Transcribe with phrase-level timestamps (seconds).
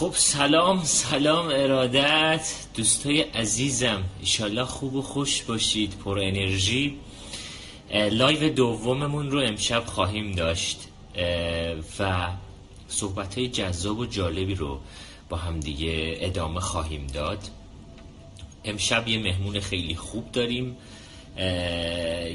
[0.00, 2.54] خب سلام سلام ارادت.
[2.74, 6.98] دوستای عزیزم ایشالله خوب و خوش باشید پر انرژی.
[7.92, 10.88] لایو دوممون رو امشب خواهیم داشت.
[11.98, 12.28] و
[12.88, 14.80] صحبت های جذاب و جالبی رو
[15.28, 17.50] با هم دیگه ادامه خواهیم داد.
[18.64, 20.76] امشب یه مهمون خیلی خوب داریم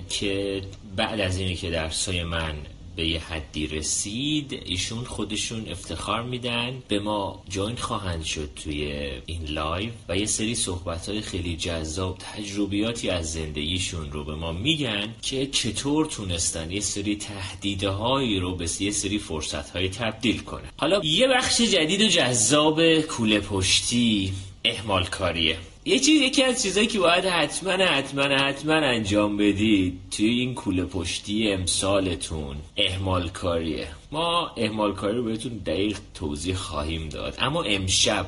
[0.09, 0.61] که
[0.95, 2.55] بعد از اینه که درسای من
[2.95, 6.83] به یه حدی رسید ایشون خودشون افتخار میدن.
[6.87, 8.91] به ما join خواهند شد توی
[9.25, 14.51] این لایو و یه سری صحبت های خیلی جذاب تجربیاتی از زندگیشون رو به ما
[14.51, 20.69] میگن که چطور تونستن یه سری تهدیدهایی رو به یه سری فرصت های تبدیل کنن.
[20.77, 24.33] حالا یه بخش جدید و جذاب کوله پشتی
[24.65, 30.29] اهمال کاریه یه چیز یکی از چیزایی که باید حتما حتما حتما انجام بدید توی
[30.29, 37.35] این کوله پشتی امسالتون اهمال کاریه ما اهمال کاری رو بهتون دقیق توضیح خواهیم داد.
[37.39, 38.25] اما امشب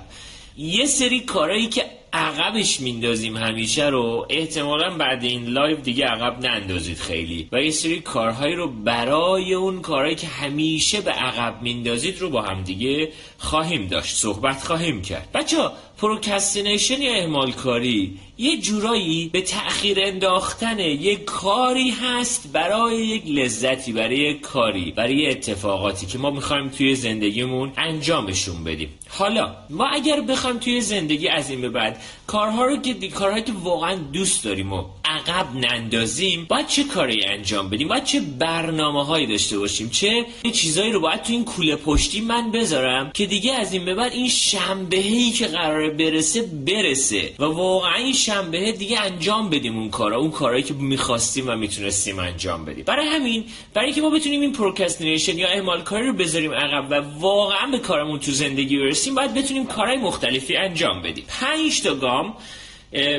[0.57, 6.97] یه سری کارهایی که عقبش میندازیم همیشه رو احتمالا بعد این لایو دیگه عقب نندازید
[6.97, 7.47] خیلی.
[7.51, 12.41] و یه سری کارهایی رو برای اون کارهایی که همیشه به عقب میندازید رو با
[12.41, 14.15] هم دیگه خواهیم داشت.
[14.15, 15.29] صحبت خواهیم کرد.
[15.33, 15.57] بچه
[15.97, 23.91] procrastination یا اهمال کاری یه جورایی به تأخیر انداختن یک کاری هست برای یک لذتی
[23.91, 28.89] برای یک کاری برای اتفاقاتی که ما می‌خوایم توی زندگیمون انجامشون بدیم.
[29.09, 33.53] حالا ما اگر بخوایم توی زندگی از این به بعد کارها رو که کارهایی که
[33.63, 39.25] واقعا دوست داریم و عقب نندازیم باید چه کاری انجام بدیم؟ باید چه برنامه هایی
[39.27, 43.73] داشته باشیم؟ چه چیزایی رو باید تو این کوله پشتی من بذارم که دیگه از
[43.73, 47.33] این به بعد این شنبهی که قراره برسه برسه.
[47.39, 50.17] و واقعا این شنبه دیگه انجام بدیم اون کارا.
[50.17, 52.83] اون کارهایی که می‌خواستیم و می‌تونستیم انجام بدیم.
[52.83, 57.19] برای همین برای که ما بتونیم این procrastination یا اهمال کاری رو بذاریم عقب و
[57.19, 61.25] واقعا به کارمون تو زندگی برسیم باید بتونیم کارهای مختلفی انجام بدیم.
[61.27, 62.35] 5 تا گام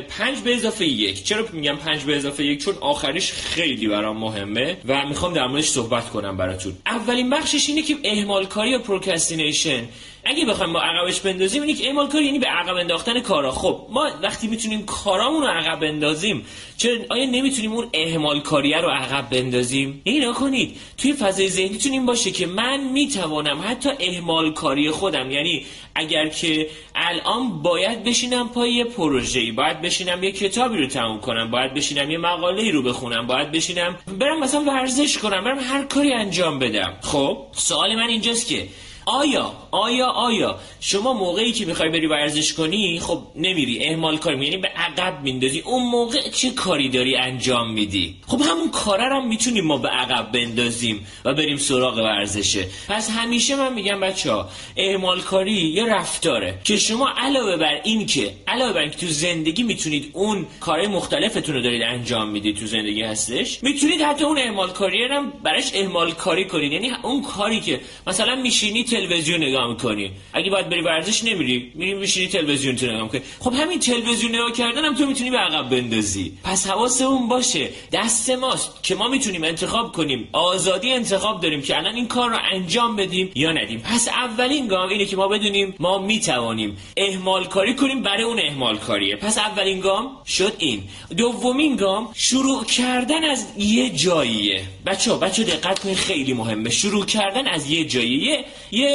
[0.09, 1.25] پنج به اضافه یک.
[1.25, 5.69] چرا میگم پنج به اضافه یک؟ چون آخریش خیلی برام مهمه و می‌خوام در موردش
[5.69, 6.77] صحبت کنم براتون.
[6.87, 9.89] اولین بخشش اینه که اهمال کاری یا procrastination
[10.29, 13.51] اگه بخوایم با عقبش بندازیم اینی که اهمال کاری یعنی به عقب انداختن کارا.
[13.53, 16.47] خب ما وقتی می‌تونیم کارامون رو عقب بندازیم
[16.77, 22.07] چرا آیا نمی‌تونیم اون اهمال کاریه رو عقب بندازیم؟ اینا کنید توی فضای ذهنیتون این
[22.07, 25.31] باشه که من می‌توانم حتی اهمال کاری خودم.
[25.31, 31.21] یعنی اگر که الان باید بشینم پای یه پروژه‌ای باید بشینم یه کتابی رو تموم
[31.21, 35.85] کنم باید بشینم یه مقاله رو بخونم باید بشینم برم مثلا ورزش کنم برم هر
[35.85, 36.95] کاری انجام بدم.
[37.03, 38.69] خب سوال من اینجاست که
[39.09, 40.59] آیا آیا آیا.
[40.81, 45.61] شما موقعی که می‌خوای بری ورزش کنی خب نمیری اهمال کاری یعنی به عقب میندازی.
[45.61, 50.33] اون موقع چه کاری داری انجام میدی؟ خب همون کاره هم می‌تونیم ما به عقب
[50.33, 52.67] بندازیم و بریم سراغ ورزشه.
[52.89, 58.07] پس همیشه من میگم بچه ها اهمال کاری یه رفتاره که شما علاوه بر این
[58.07, 62.67] که علاوه بر اینکه تو زندگی می‌تونید اون کارهای مختلفتون رو دارید انجام می‌دید تو
[62.67, 66.73] زندگی هستش می‌تونید حتی اون اهمال کاری هم براش اهمال کاری کنید.
[66.73, 70.11] یعنی اون کاری که مثلا میشینی تلویزیون نگاه می‌کنی.
[70.33, 73.21] اگه باید بری ورزش نمیری میری میشینی تلویزیون تو نگاه می‌کنی.
[73.41, 76.33] خب همین تلویزیون نگاه کردن هم تو می‌تونی به عقب بندازی.
[76.45, 77.69] پس حواسمون باشه.
[77.93, 80.29] دست ماست که ما می‌تونیم انتخاب کنیم.
[80.33, 83.81] آزادی انتخاب داریم که الان این کار رو انجام بدیم یا ندیم.
[83.81, 88.77] پس اولین گام اینه که ما بدونیم ما می‌توانیم اهمال کاری کنیم برای اون اهمال
[88.79, 89.17] کاریه.
[89.17, 90.83] پس اولین گام شد این.
[91.17, 94.63] دومین گام شروع کردن از یه جاییه.
[94.87, 96.71] بچه بچه دقت کنید خیلی مهمه.
[96.71, 98.45] شروع کردن از یه جاییه.
[98.73, 98.88] یه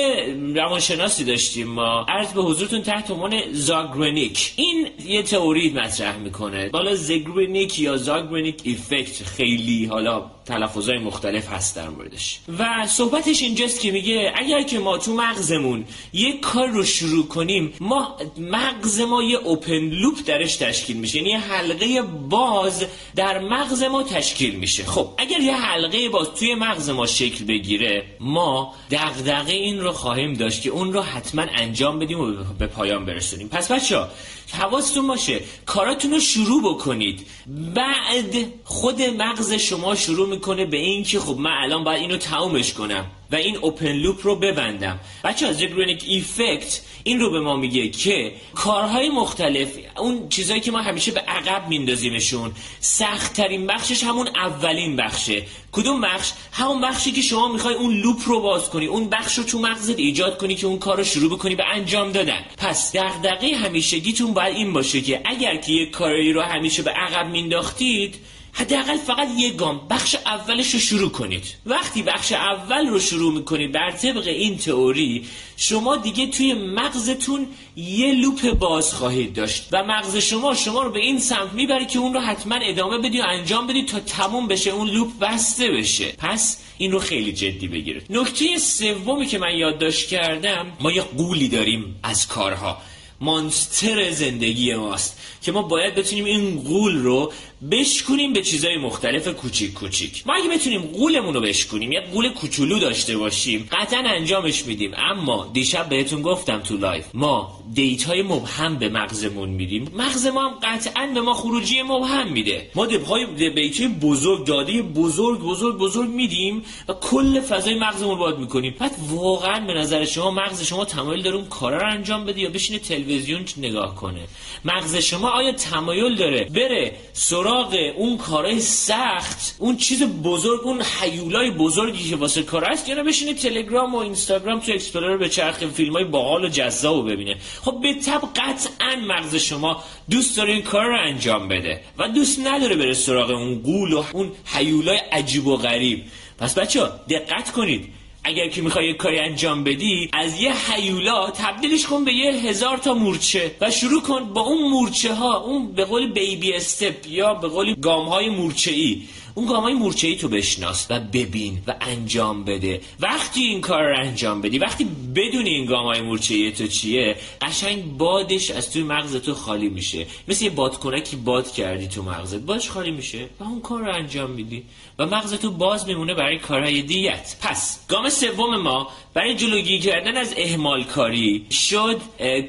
[0.56, 2.06] روانشناسی داشتیم ما.
[2.10, 4.54] عرض به حضورتون تحت عنوان زاگرنیک.
[4.56, 6.70] این یه تئوری مطرح می‌کنه.
[6.70, 12.40] بالا زگرنیک یا زاگرنیک ایفکت خیلی حالا تلفظهای مختلف هست در موردش.
[12.60, 17.74] و صحبتش اینجاست که میگه اگر که ما تو مغزمون یه کار رو شروع کنیم
[17.80, 21.18] ما مغز ما یه اوپن لوپ درش تشکیل میشه.
[21.18, 24.86] یعنی یه حلقه باز در مغز ما تشکیل میشه.
[24.86, 30.34] خب اگر یه حلقه باز توی مغز ما شکل بگیره ما دغدغه این رو خواهیم
[30.34, 33.48] داشت که اون رو حتما انجام بدیم و به پایان برسونیم.
[33.48, 34.06] پس بچه
[34.52, 35.40] حواستون باشه.
[35.66, 37.28] کاراتون رو شروع بکنید.
[37.76, 42.74] بعد خود مغز شما شروع می‌کنه به این که خب من الان باید اینو تمومش
[42.74, 45.00] کنم و این اوپن لوپ رو ببندم.
[45.24, 49.68] بچه از جگرونیک ایفکت این رو به ما میگه که کارهای مختلف
[49.98, 55.44] اون چیزایی که ما همیشه به عقب میندازیمشون سختترین بخشش همون اولین بخشه.
[55.72, 59.44] کدوم بخش؟ همون بخشی که شما می‌خوای اون لوپ رو باز کنی اون بخش رو
[59.44, 62.40] تو مغزت ایجاد کنی که اون کار رو شروع بکنی به انجام دادن.
[62.58, 67.32] پس دغدغه همیشگیتون باید این باشه که اگر که یه کاری رو همیشه به عقب
[67.32, 68.16] مینداختید
[68.56, 71.44] حداقل فقط یک گام بخش اولش رو شروع کنید.
[71.66, 75.26] وقتی بخش اول رو شروع می‌کنید بر طبق این تئوری
[75.58, 81.00] شما دیگه توی مغزتون یه loop باز خواهید داشت و مغز شما شما رو به
[81.00, 84.70] این سمت می‌بره که اون رو حتما ادامه بدی و انجام بدی تا تموم بشه
[84.70, 86.14] اون loop بسته بشه.
[86.18, 88.06] پس این رو خیلی جدی بگیرید.
[88.10, 92.78] نکته سومی که من یادداشت کردم ما یه غولی داریم از کارها.
[93.22, 97.32] monster زندگی ماست که ما باید بتونیم این غول رو
[97.72, 100.28] بشکنیم به چیزای مختلف کوچیک کوچیک.
[100.28, 104.92] ما اگه بتونیم غولمون رو بشکنیم یه غول کوچولو داشته باشیم قطعا انجامش میدیم.
[104.98, 109.92] اما دیشب بهتون گفتم تو لایو ما data های مبهم به مغزمون میدیم.
[109.96, 112.70] مغز ما هم قطعا به ما خروجی مبهم میده.
[112.76, 118.18] ما دب های دیت های بزرگ داده بزرگ بزرگ بزرگ میدیم و کل فضای مغزمون
[118.18, 118.76] باد می‌کنیم.
[118.80, 122.50] بعد واقعا به نظر شما مغز شما تمایل داره اون کارا رو انجام بده یا
[122.50, 123.13] بشینه تلویزیون
[123.58, 124.28] نگاه کنه.
[124.66, 131.52] مغز شما آیا تمایل داره بره سراغ اون کارهای سخت اون چیز بزرگ اون حیولای
[131.52, 136.04] بزرگی که واسه کار است یا بشینه تلگرام و اینستاگرام تو explore بچرخه فیلم های
[136.04, 137.36] باحال و جذاب ببینه.
[137.62, 142.40] خب به طبع قطعا مغز شما دوست داره این کار رو انجام بده و دوست
[142.40, 146.04] نداره بره سراغ اون غول و اون حیولای عجیب و غریب.
[146.38, 146.80] پس بچه
[147.10, 147.94] دقت کنید.
[148.24, 152.94] اگر که می‌خوای کاری انجام بدی از یه حیولا تبدیلش کن به یه هزار تا
[152.94, 157.48] مورچه و شروع کن با اون مورچه ها اون به قول بیبی استپ یا به
[157.48, 159.02] قول گام های مورچه ای
[159.36, 162.82] اون گام های مورچه ای تو بشناس و ببین و انجام بده.
[163.00, 164.84] وقتی این کار رو انجام بدی وقتی
[165.16, 169.70] بدونی این گام های مورچه ای تو چیه قشنگ بادش از توی مغز تو خالی
[169.70, 170.08] میشه.
[170.28, 174.32] مثل یه بادکنکی باد کردی تو مغزت بادش خالی میشه و اون کار رو انجام
[174.32, 174.64] میدی.
[175.00, 180.18] و مغز تو باز میمونه برای کارهای دیت پس گام سوم ما برای جلوگیری کردن
[180.18, 182.02] از اهمال کاری شد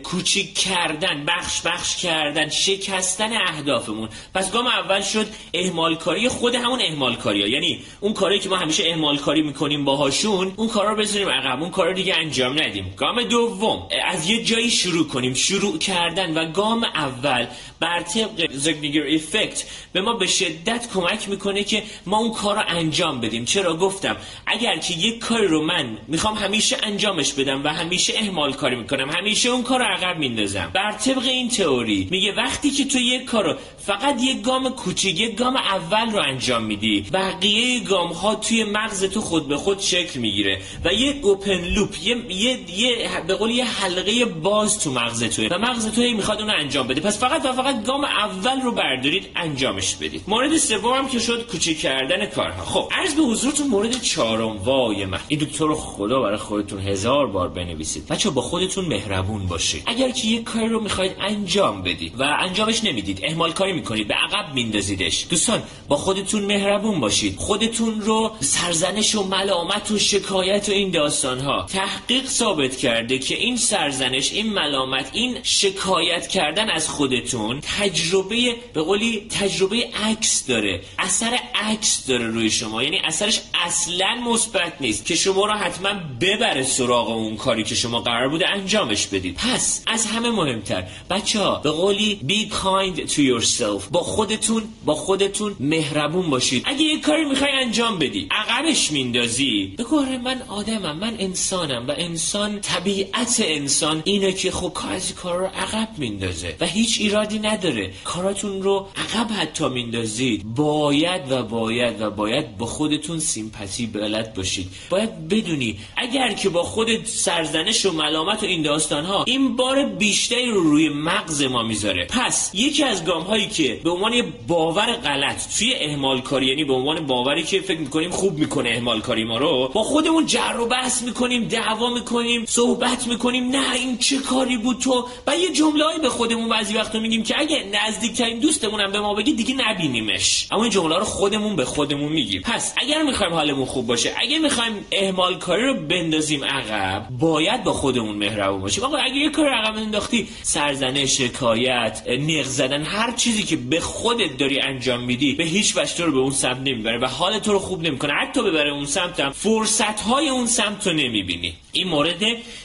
[0.03, 4.09] کوچیک کردن بخش بخش کردن شکستن اهدافمون.
[4.35, 7.49] پس گام اول شد اهمال کاری خود همون اهمال کاری ها.
[7.49, 11.63] یعنی اون کاری که ما همیشه اهمال کاری می‌کنیم باهاشون اون کارا رو بذاریم عقب
[11.63, 12.95] اون کارا دیگه انجام ندیم.
[12.97, 17.47] گام دوم از یه جایی شروع کنیم شروع کردن و گام اول
[17.81, 23.21] بر طبق زگنیگر افکت به ما به شدت کمک می‌کنه که ما اون کار انجام
[23.21, 23.45] بدیم.
[23.45, 24.17] چرا؟ گفتم
[24.47, 29.11] اگر که یک کاری رو من می‌خوام همیشه انجامش بدم و همیشه اهمال کاری می‌کنم.
[29.11, 33.25] همیشه اون کار رو عقب میندازم بر طبق این تئوری میگه وقتی که تو یک
[33.25, 38.35] کار رو فقط یک گام کوچیک یک گام اول رو انجام میدی بقیه گام ها
[38.35, 43.09] توی مغز تو خود به خود شکل می‌گیره و یک اوپن لوپ یه, یه, یه
[43.27, 47.01] به قول یه حلقه باز تو مغز توه و مغز تو می‌خواد اون انجام بده.
[47.01, 50.23] پس فقط و فقط گام اول رو بردارید انجامش بدید.
[50.29, 52.65] مورد سوم که شد کوچیک کردن کارها.
[52.65, 54.57] خب عرض به حضورتون مورد چهارم.
[54.57, 55.21] وای من.
[55.29, 58.07] این دکتر خدا برای خودتون هزار بار بنویسید.
[58.07, 59.83] بچه با خودتون مهربون باشید.
[59.87, 64.15] اگر که یک کاری رو می‌خواید انجام بدید و انجامش نمی‌دید اهمال کاری می‌کنید به
[64.15, 65.27] عقب میندازیدش.
[65.31, 67.37] دوستان با خودتون مهربون باشید.
[67.37, 73.35] خودتون رو سرزنش و ملامت و شکایت و این داستان ها تحقیق ثابت کرده که
[73.35, 80.81] این سرزنش این ملامت این شکایت کردن از خودتون تجربه به قولی تجربه عکس داره.
[80.99, 82.83] اثر عکس داره روی شما.
[82.83, 85.91] یعنی اثرش اصلا مثبت نیست که شما را حتما
[86.37, 89.37] ببره سراغ اون کاری که شما قرار بوده انجامش بدید.
[89.37, 93.89] پس از همه مهمتر بچه ها به قولی be kind to yourself.
[93.91, 96.63] با خودتون با خودتون مهربون باشید.
[96.67, 99.75] اگه یه کاری می‌خوای انجام بدی عقبش میندازی.
[99.79, 105.47] بگو من آدمم من انسانم و انسان طبیعت انسان اینه که خب کار کار رو
[105.47, 107.93] عقب میندازه و هیچ ایرادی نداره.
[108.05, 110.45] کاراتون رو عقب حتی میندازید.
[110.45, 114.71] باید و باید و باید با خودتون سیمپاتی بلد باشید.
[114.91, 119.85] باید بدونی اگر که با خودت سرزنش و ملامت و این داستان ها این بار
[119.85, 122.07] بیشتری رو روی مغز ما می‌ذاره.
[122.11, 126.73] پس یکی از گام هایی که به عنوان باور غلط توی اهمال کاری یعنی به
[126.73, 130.67] عنوان باوری که فکر می‌کنیم خوب می‌کنه اهمال کاری ما رو با خودمون جر و
[130.67, 135.85] بحث می‌کنیم دعوا می‌کنیم صحبت می‌کنیم نه این چه کاری بود تو؟ و یه جمله
[136.03, 140.49] به خودمون بعضی وقتا میگیم که اگه نزدیکترین دوستمون هم به ما بگی دیگه نبینیمش.
[140.53, 142.43] اما این جمله رو خودمون به خودمون میگیم.
[142.43, 145.75] پس اگر می‌خوایم حالمون خوب باشه اگه می‌خوایم اهمال کاری رو
[146.15, 148.85] بندازیم عقب باید با خودمون مهربون باشیم.
[148.85, 154.37] آقا اگه یه کار عقب انداختی سرزنش شکایت نق زدن هر چیزی که به خودت
[154.37, 157.53] داری انجام میدی به هیچ وجه تو رو به اون سمت نمی‌بره و حال تو
[157.53, 158.13] رو خوب نمی‌کنه.
[158.13, 161.55] حتی ببره اون سمت هم فرصت های اون سمت رو نمی‌بینی.
[161.75, 162.23] این مورد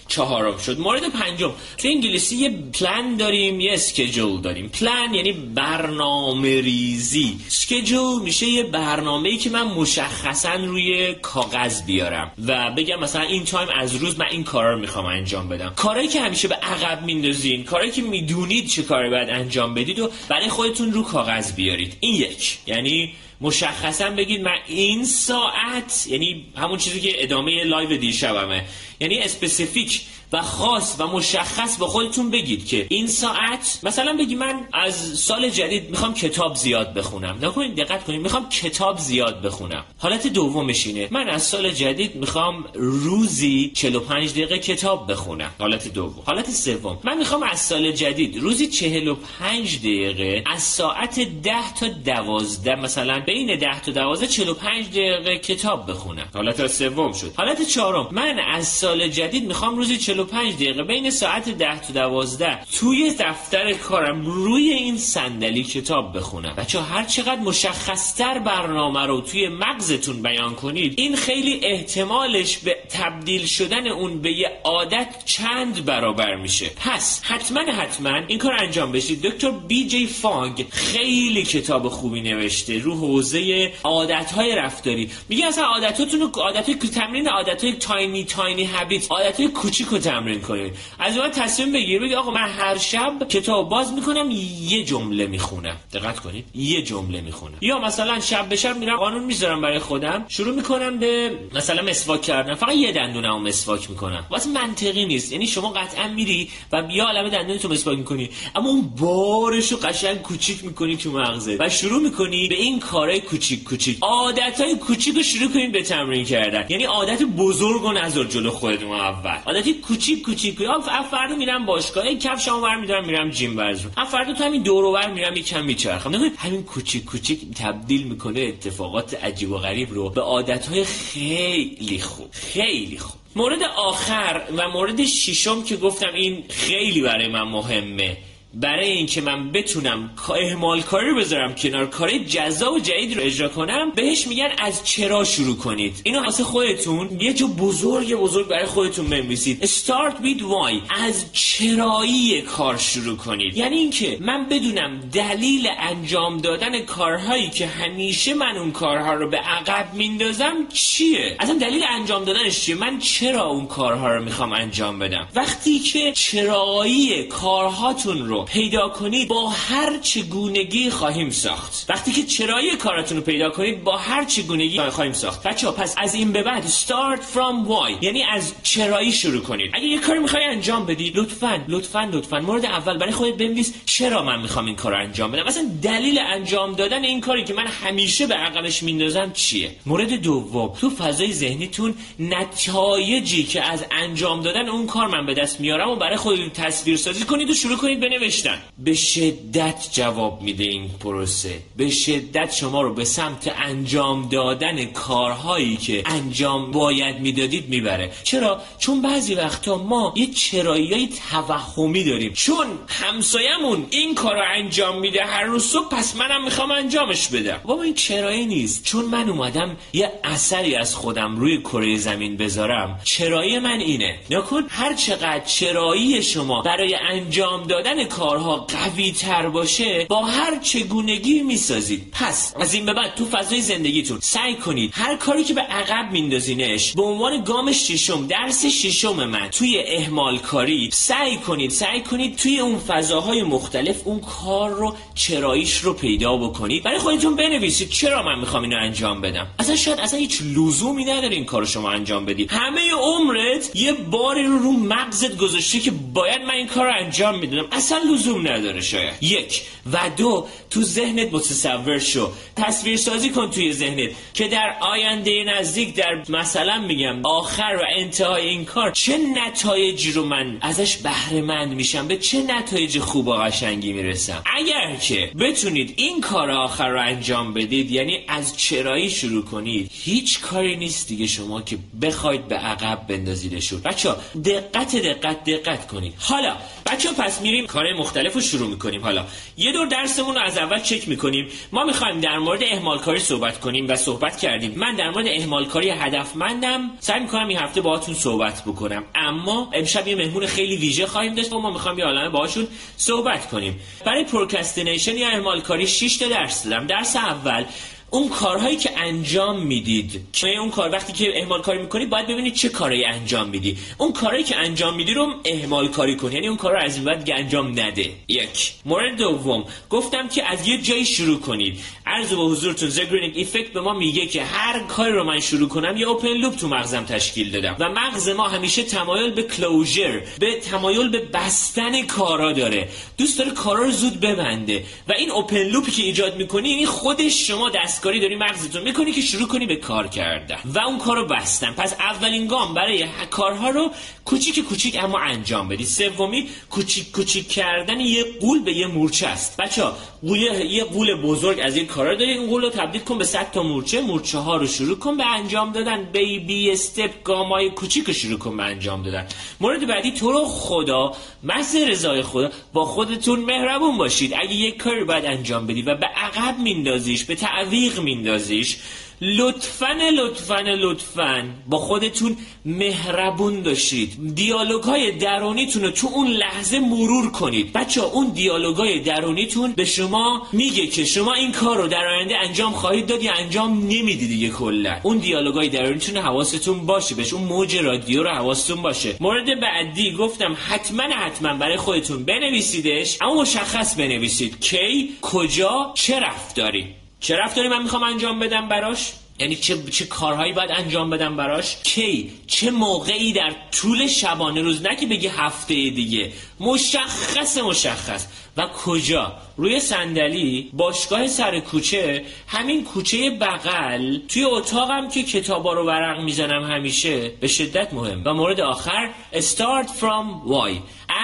[0.07, 0.79] چهارم شد.
[0.79, 4.69] مورد پنجم تو انگلیسی یه پلان داریم یه schedule داریم.
[4.69, 7.37] پلان یعنی برنامه ریزی.
[7.47, 13.69] schedule میشه یه برنامه‌ای که من مشخصا روی کاغذ بیارم و بگم مثلا این تایم
[13.69, 15.73] از روز من این کارا رو می‌خوام انجام بدم.
[15.75, 20.09] کارهایی که همیشه به عقب میندازین کارهایی که می‌دونید چه کاری باید انجام بدید و
[20.29, 21.97] برای خودتون رو کاغذ بیارید.
[21.99, 22.57] این یک.
[22.67, 28.65] یعنی مشخصا بگید من این ساعت یعنی همون چیزی که ادامه لایو دیشبمه.
[28.99, 30.01] یعنی specific
[30.33, 35.49] و خاص و مشخص با خودتون بگید که این ساعت مثلا بگی من از سال
[35.49, 37.37] جدید می‌خوام کتاب زیاد بخونم.
[37.41, 39.85] نکنید دقت کنید می‌خوام کتاب زیاد بخونم.
[39.97, 41.07] حالت دومش اینه.
[41.11, 45.51] من از سال جدید می‌خوام روزی 45 دقیقه کتاب بخونم.
[45.59, 46.23] حالت دوم.
[46.25, 46.97] حالت سوم.
[47.03, 53.59] من می‌خوام از سال جدید روزی 45 دقیقه از ساعت 10 تا 12 مثلا بین
[53.59, 56.27] 10 تا 12 45 دقیقه کتاب بخونم.
[56.33, 57.33] حالت سوم شد.
[57.37, 58.07] حالت چهارم.
[58.11, 63.73] من از سال جدید می‌خوام روزی 45 دقیقه بین ساعت 10 تا 12 توی دفتر
[63.73, 66.55] کارم روی این صندلی کتاب بخونم.
[66.57, 73.45] بچه هر چقدر مشخصتر برنامه رو توی مغزتون بیان کنید این خیلی احتمالش به تبدیل
[73.45, 76.71] شدن اون به یه عادت چند برابر میشه.
[76.75, 79.21] پس حتما حتما این کار انجام بشید.
[79.21, 85.09] دکتر بی جی فانگ خیلی کتاب خوبی نوشته رو حوزه عادت های رفتاری.
[85.29, 90.41] میگه اصلا عادتاتون عادت تمرین عادت های تاینی تاینی هابیت عادت های کوچیک رو تمرین
[90.41, 94.27] کنید از اون تصمیم بگیر بگی آقا من هر شب کتاب باز می‌کنم
[94.61, 95.77] یه جمله می‌خونم.
[95.93, 97.57] دقت کنید یه جمله می‌خونم.
[97.61, 102.21] یا مثلا شب به شب میرم قانون می‌ذارم برای خودم شروع می‌کنم به مثلا مسواک
[102.21, 102.55] کردن.
[102.55, 104.25] فقط یه دندونمو مسواک می‌کنم.
[104.29, 105.31] واسه منطقی نیست.
[105.31, 108.29] یعنی شما قطعا میری و بیا علامه دندونتو مسواک می‌کنی.
[108.55, 113.63] اما اون بارشو قشنگ کوچیک می‌کنی تو مغزت و شروع می‌کنی به این کارهای کوچیک
[113.63, 113.97] کوچیک.
[114.01, 116.65] عادتهای کوچیک رو شروع کنید به تمرین کردن.
[116.69, 119.37] یعنی عادت بزرگ و نظر جلو خودتون اول.
[119.45, 120.79] عادتی کوچیک کوچیک یا
[121.11, 122.15] فردا میرم باشگاه.
[122.15, 126.15] کفشامو برمیدارم میرم جیم ورزش فردا تو همین دور و بر میرم یکم میچرخم.
[126.15, 132.27] نکنید همین کوچیک کوچیک تبدیل می‌کنه اتفاقات عجیب و غریب رو به عادتهای خیلی خوب.
[132.31, 133.19] خیلی خوب.
[133.35, 138.17] مورد آخر و مورد ششم که گفتم این خیلی برای من مهمه.
[138.53, 143.49] برای اینکه من بتونم اهمال کاری رو بذارم کنار کار جذاب و جدید رو اجرا
[143.49, 146.01] کنم بهش میگن از چرا شروع کنید.
[146.03, 149.65] اینو واسه خودتون یه جو بزرگ بزرگ برای خودتون بنویسید.
[149.65, 150.91] Start with why.
[151.03, 153.57] از چرایی کار شروع کنید.
[153.57, 159.37] یعنی اینکه من بدونم دلیل انجام دادن کارهایی که همیشه من اون کارها رو به
[159.37, 164.99] عقب میندازم چیه؟ اصلا دلیل انجام دادنش چیه؟ من چرا اون کارها رو می‌خوام انجام
[164.99, 171.85] بدم؟ وقتی که چرایی کارهاتون رو پیدا کنید با هر چگونگی خواهیم ساخت.
[171.89, 175.43] وقتی که چرایی کاراتون رو پیدا کنید با هر چگونگی خواهیم ساخت.
[175.43, 178.03] بچه پس از این به بعد start from why.
[178.03, 179.71] یعنی از چرایی شروع کنید.
[179.73, 184.23] اگه یه کاری می‌خوای انجام بدی لطفا لطفا لطفا مورد اول برای خودت بنویس چرا
[184.23, 185.43] من می‌خوام این کار رو انجام بدم.
[185.43, 190.73] مثلا دلیل انجام دادن این کاری که من همیشه به عقبش میندازم چیه؟ مورد دوم
[190.81, 195.95] تو فضای ذهنیتون نتایجی که از انجام دادن اون کار من به دست میارم و
[195.95, 198.28] برای خودتون تصویر سازی کنید و شروع کنید بنویسید
[198.77, 201.59] به شدت جواب میده این پروسه.
[201.77, 208.11] به شدت شما رو به سمت انجام دادن کارهایی که انجام باید می‌دادید می‌بره.
[208.23, 212.33] چرا؟ چون بعضی وقتا ما یه چرایی توهمی داریم.
[212.33, 217.59] چون همسایمون این کار رو انجام میده هر روز صبح پس منم می‌خوام انجامش بدم.
[217.63, 218.83] بابا این چرایی نیست.
[218.83, 222.99] چون من اومدم یه اثری از خودم روی کره زمین بذارم.
[223.03, 224.19] چرایی من اینه.
[224.29, 231.43] نکن؟ هر چقدر چرایی شما برای انجام دادن کارها قوی تر باشه با هر چگونگی
[231.43, 232.07] می‌سازید.
[232.11, 236.11] پس از این به بعد تو فضای زندگیتون سعی کنید هر کاری که به عقب
[236.11, 242.35] میندازینش به عنوان گام ششم درس ششم من توی اهمال کاری سعی کنید سعی کنید
[242.35, 246.83] توی اون فضاهای مختلف اون کار رو چراییش رو پیدا بکنید.
[246.83, 249.47] برای خودتون بنویسید چرا من می‌خوام اینو انجام بدم.
[249.59, 254.43] اصلا شاید اصلا هیچ لزومی نداره این کارو شما انجام بدی همه عمرت یه باری
[254.43, 258.81] رو رو مغزت گذاشته که باید من این کار رو انجام می‌دونم اصلا لزوم نداره
[258.81, 259.13] شاید.
[259.21, 259.61] یک
[259.93, 262.31] و دو تو ذهنت متصور شو.
[262.55, 268.47] تصویر سازی کن توی ذهنت که در آینده نزدیک در مثلا میگم آخر و انتهای
[268.47, 273.33] این کار چه نتایجی رو من ازش بهره مند میشم؟ به چه نتایج خوب و
[273.33, 279.45] قشنگی می‌رسم؟ اگر که بتونید این کار آخر رو انجام بدید یعنی از چرایی شروع
[279.45, 283.81] کنید هیچ کاری نیست دیگه شما که بخواید به عقب بندازیدشون.
[283.81, 286.13] بچه دقت دقت دقت کنید.
[286.17, 289.01] حالا بچه پس میریم کار مختلف رو شروع می‌کنیم.
[289.01, 289.25] حالا
[289.57, 291.47] یه دور درسمون رو از اول چک می‌کنیم.
[291.71, 294.73] ما می‌خوایم در مورد اهمال کاری صحبت کنیم و صحبت کردیم.
[294.75, 296.89] من در مورد اهمال کاری هدفمندم.
[296.99, 299.03] سعی می‌کنم این هفته باهاتون صحبت بکنم.
[299.15, 303.49] اما امشب یه مهمون خیلی ویژه خواهیم داشت و ما می‌خوایم یه عالمه باهاشون صحبت
[303.49, 303.79] کنیم.
[304.05, 306.87] برای procrastination یا اهمال کاری 6 تا درس دادم.
[306.87, 307.65] درس اول
[308.09, 312.53] اون کارهایی که انجام می‌دید که اون کار وقتی که اهمال کاری می‌کنید باید ببینید
[312.53, 313.77] چه کارهایی انجام میدی.
[313.97, 316.31] اون کارهایی که انجام میدی رو اهمال کاری کن.
[316.31, 318.11] یعنی اون کار رو از این بعد انجام نده.
[318.27, 318.73] یک.
[318.85, 319.63] مورد دوم.
[319.89, 321.79] گفتم که از یه جایی شروع کنید.
[322.05, 325.97] عرض به حضورتون زگرینینگ ایفکت به ما میگه که هر کاری رو من شروع کنم
[325.97, 327.75] یه اوپن لوپ تو مغزم تشکیل دادم.
[327.79, 332.89] و مغز ما همیشه تمایل به کلوزر به تمایل به بستن کارا داره.
[333.17, 334.83] دوست داره کارا رو زود ببنده.
[335.07, 339.21] و این اوپن لوپی که ایجاد می‌کنی این خودش شما دستکاری داری مغزتون می‌کنی که
[339.21, 340.57] شروع کنی به کار کردن.
[340.65, 341.73] و اون کارو بستن.
[341.73, 343.91] پس اولین گام برای کارها رو
[344.25, 345.85] کوچیک کوچیک اما انجام بدی.
[345.85, 349.57] سومی کوچیک کوچیک کردن یه قول به یه مورچه است.
[349.57, 349.83] بچه
[350.23, 352.31] یه قول بزرگ از این کارا داری.
[352.31, 354.01] این قول رو تبدیل کن به 100 تا مورچه.
[354.01, 356.03] مورچه ها رو شروع کن به انجام دادن.
[356.03, 359.27] بیبی استپ گامای کوچیک رو شروع کن به انجام دادن.
[359.59, 364.33] مورد بعدی تو رو خدا محض رضای خدا با خودتون مهربون باشید.
[364.33, 368.77] اگه یک کاری باید انجام بدی و به عقب میندازیش به تعویق میندازیش
[369.21, 371.49] لطفا لطفا لطفا.
[371.67, 377.73] با خودتون مهربون داشتید دیالوگ های درونیتون رو تو اون لحظه مرور کنید.
[377.73, 382.37] بچه اون دیالوگ های درونیتون به شما میگه که شما این کار رو در آینده
[382.37, 384.99] انجام خواهید داد یا انجام نمی‌دید دیگه کلا.
[385.03, 387.15] اون دیالوگ های درونیتون حواستون باشه.
[387.15, 389.15] بهش اون موج رادیو رو حواستون باشه.
[389.19, 396.98] مورد بعدی گفتم حتما حتما برای خودتون بنویسیدش اما مشخص بنویسید کی کجا چه رفتاری.
[397.19, 401.77] چه رفتاری من می‌خوام انجام بدم براش؟ یعنی چه, چه کارهایی باید انجام بدم براش؟
[401.83, 406.31] کی؟ چه موقعی در طول شبانه روز؟ نه که بگی هفته دیگه.
[406.59, 408.27] مشخص مشخص.
[408.59, 414.17] و کجا؟ روی صندلی باشگاه سر کوچه همین کوچه بغل.
[414.17, 418.21] توی اتاقم که کتابا رو ورق می‌زنم همیشه به شدت مهم.
[418.25, 420.71] و مورد آخر start from why.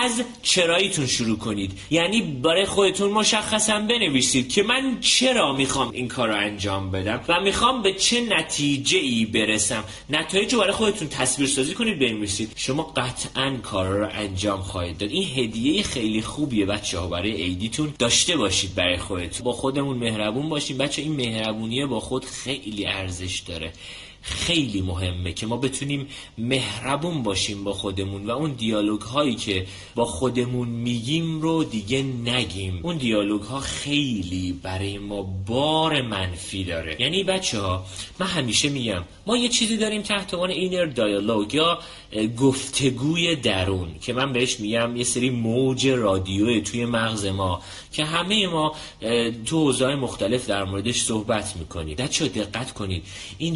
[0.01, 1.79] از چراییتون شروع کنید.
[1.91, 7.39] یعنی برای خودتون مشخصا بنویسید که من چرا می‌خوام این کار رو انجام بدم و
[7.39, 9.83] می‌خوام به چه نتیجه ای برسم.
[10.09, 12.51] نتایج رو برای خودتون تصویر سازی کنید بنویسید.
[12.55, 15.09] شما قطعا کار رو انجام خواهید داد.
[15.09, 19.45] این هدیه خیلی خوبیه بچه ها برای عیدیتون داشته باشید برای خودتون.
[19.45, 20.77] با خودمون مهربون باشیم.
[20.77, 23.71] بچه این مهربونیه با خود خیلی ارزش داره.
[24.25, 29.65] خیلی مهمه که ما بتونیم مهربون باشیم با خودمون و اون دیالوگ هایی که
[29.95, 32.79] با خودمون میگیم رو دیگه نگیم.
[32.83, 36.97] اون دیالوگ ها خیلی برای ما بار منفی داره.
[36.99, 37.85] یعنی بچه ها
[38.19, 41.79] من همیشه میگم ما یه چیزی داریم تحت عنوان اینر دیالوگ یا
[42.37, 48.47] گفتگوی درون که من بهش میگم یه سری موج رادیو توی مغز ما که همه
[48.47, 48.75] ما
[49.45, 51.95] تو حوزه‌های مختلف در موردش صحبت می‌کنیم.
[51.95, 53.03] بچه دقت کنید.
[53.37, 53.53] این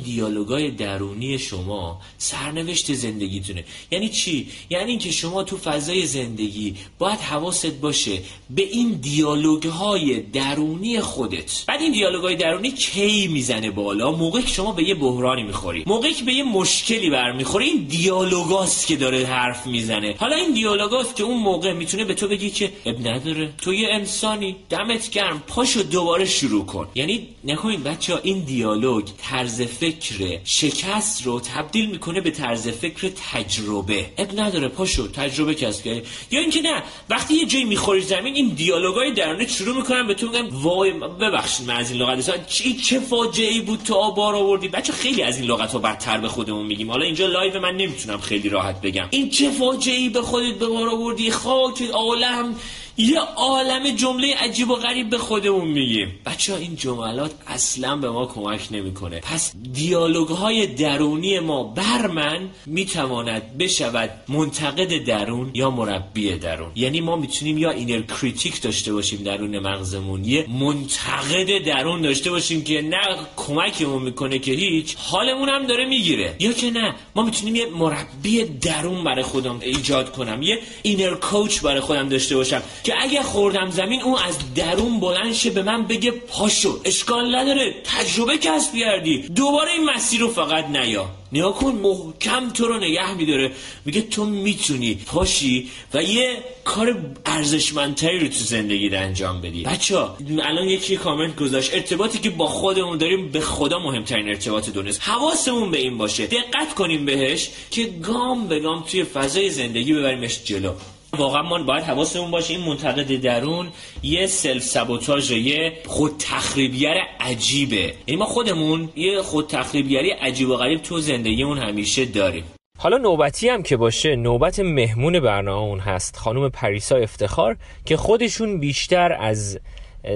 [0.67, 3.63] درونی شما سرنوشت زندگیتونه.
[3.91, 8.19] یعنی چی؟ یعنی اینکه شما تو فضای زندگی باید حواست باشه
[8.49, 11.63] به این دیالوگهای درونی خودت.
[11.67, 15.83] بعد این دیالوگای درونی کی می‌زنه بالا؟ موقع که شما به یه بحرانی می‌خوری.
[15.87, 20.15] موقعی که به یه مشکلی برمیخوری این دیالوگاست که داره حرف می‌زنه.
[20.17, 23.53] حالا این دیالوگاست که اون موقع می‌تونه به تو بگی که اب نداره.
[23.61, 26.87] تو یه انسانی دمت گرم پاشو دوباره شروع کن.
[26.95, 33.11] یعنی نکنید بچه ها این دیالوگ طرز فکر شکست رو تبدیل می‌کنه به طرز فکر
[33.33, 34.05] تجربه.
[34.17, 35.87] اب نداره پاشو تجربه کسب
[36.31, 40.27] یا اینکه نه وقتی یه جایی می‌خوری زمین این دیالوگای درونی شروع می‌کنن به تو
[40.27, 44.67] میگن وای ببخشید من از این لغت چی چه فاجعه بود تو به بار آوردی؟
[44.67, 46.91] بچه خیلی از این لغت ها بدتر به خودمون میگیم.
[46.91, 49.07] حالا اینجا لایو من نمی‌تونم خیلی راحت بگم.
[49.09, 52.55] این چه فاجعه به خودت به بار آوردی؟ خاک عالم.
[52.99, 56.19] یه عالم جمله عجیب و غریب به خودمون میگیم.
[56.25, 59.19] بچه این جملات اصلا به ما کمک نمی‌کنه.
[59.19, 66.71] پس دیالوگ های درونی ما بر من می‌تواند بشود منتقد درون یا مربی درون.
[66.75, 72.63] یعنی ما می‌تونیم یا inner critic داشته باشیم درون مغزمون یه منتقد درون داشته باشیم
[72.63, 76.35] که نه کمکمون می‌کنه که هیچ حالمون هم داره می‌گیره.
[76.39, 81.61] یا که نه ما می‌تونیم یه مربی درون برای خودم ایجاد کنم یه اینر کوچ
[81.61, 85.87] برای خودم داشته باشم که اگه خوردم زمین اون از درون بلند شه به من
[85.87, 87.75] بگه پاشو اشکال نداره.
[87.83, 89.21] تجربه کسب کردی.
[89.21, 91.09] دوباره این مسیر رو فقط نیا.
[91.31, 93.51] نیا کن محکم تو رو نگه میداره.
[93.85, 99.63] میگه تو می‌تونی پاشی و یه کار ارزشمندتری رو تو زندگی انجام بدی.
[99.63, 99.97] بچه
[100.43, 101.73] الان یکی کامنت گذاشت.
[101.73, 106.27] ارتباطی که با خودمون داریم به خدا مهمترین ارتباط دونست حواسمون به این باشه.
[106.27, 110.73] دقت کنیم بهش که گام به گام توی فضای زندگی ببریمش جلو.
[111.17, 113.67] واقعا ما باید حواسمون باشه این منتقد درون
[114.03, 117.93] یه سلف سابوتاژ یه خود تخریبگر عجیبه.
[118.07, 122.43] یعنی ما خودمون یه خود تخریبگری عجیب و غریب تو زندگیمون همیشه داریم.
[122.79, 126.17] حالا نوبتی هم که باشه نوبت مهمون برنامه اون هست.
[126.17, 129.59] خانم پریسا افتخار که خودشون بیشتر از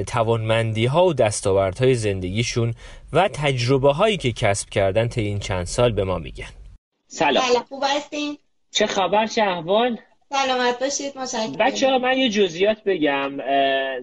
[0.07, 2.73] توانمندی ها و دستاوردهای زندگیشون
[3.13, 6.49] و تجربه هایی که کسب کردن تا این چند سال به ما میگن.
[7.07, 7.43] سلام.
[7.69, 8.37] خوب هستین؟
[8.71, 9.97] چه خبر چه احوال؟
[10.33, 11.51] سلامت باشید متشکرم.
[11.59, 13.31] بچه ها من یه جزئیات بگم.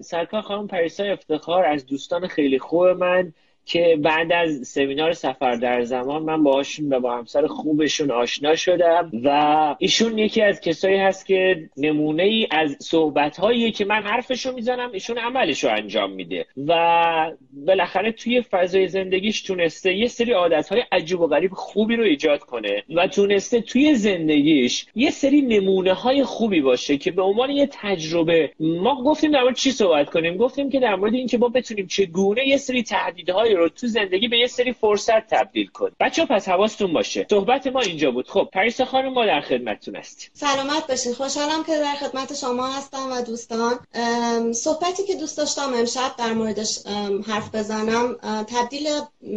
[0.01, 3.33] سرکار خانم پریسا افتخار از دوستان خیلی خوب من.
[3.65, 9.11] که بعد از سمینار سفر در زمان من باهاشون و با همسر خوبشون آشنا شدم
[9.23, 14.53] و ایشون یکی از کسایی هست که نمونه ای از صحبت هایی که من حرفشو
[14.53, 20.83] می‌زنم ایشون عملشو انجام میده و بالاخره توی فضای زندگیش تونسته یه سری عادت های
[20.91, 26.23] عجیب و غریب خوبی رو ایجاد کنه و تونسته توی زندگیش یه سری نمونه های
[26.23, 30.69] خوبی باشه که به عنوان یه تجربه ما گفتیم در مورد چی صحبت کنیم؟ گفتیم
[30.69, 34.47] که در مورد اینکه ما بتونیم چگونه یه سری تهدیدهای رو تو زندگی به یه
[34.47, 35.91] سری فرصت تبدیل کن.
[35.99, 37.25] بچه پس حواستون باشه.
[37.29, 38.27] صحبت ما اینجا بود.
[38.27, 43.11] خب پریسا خانم ما در خدمتتون هستیم سلامت باشید خوشحالم که در خدمت شما هستم
[43.11, 43.79] و دوستان.
[44.53, 46.79] صحبتی که دوست داشتم امشب در موردش
[47.27, 48.15] حرف بزنم.
[48.47, 48.87] تبدیل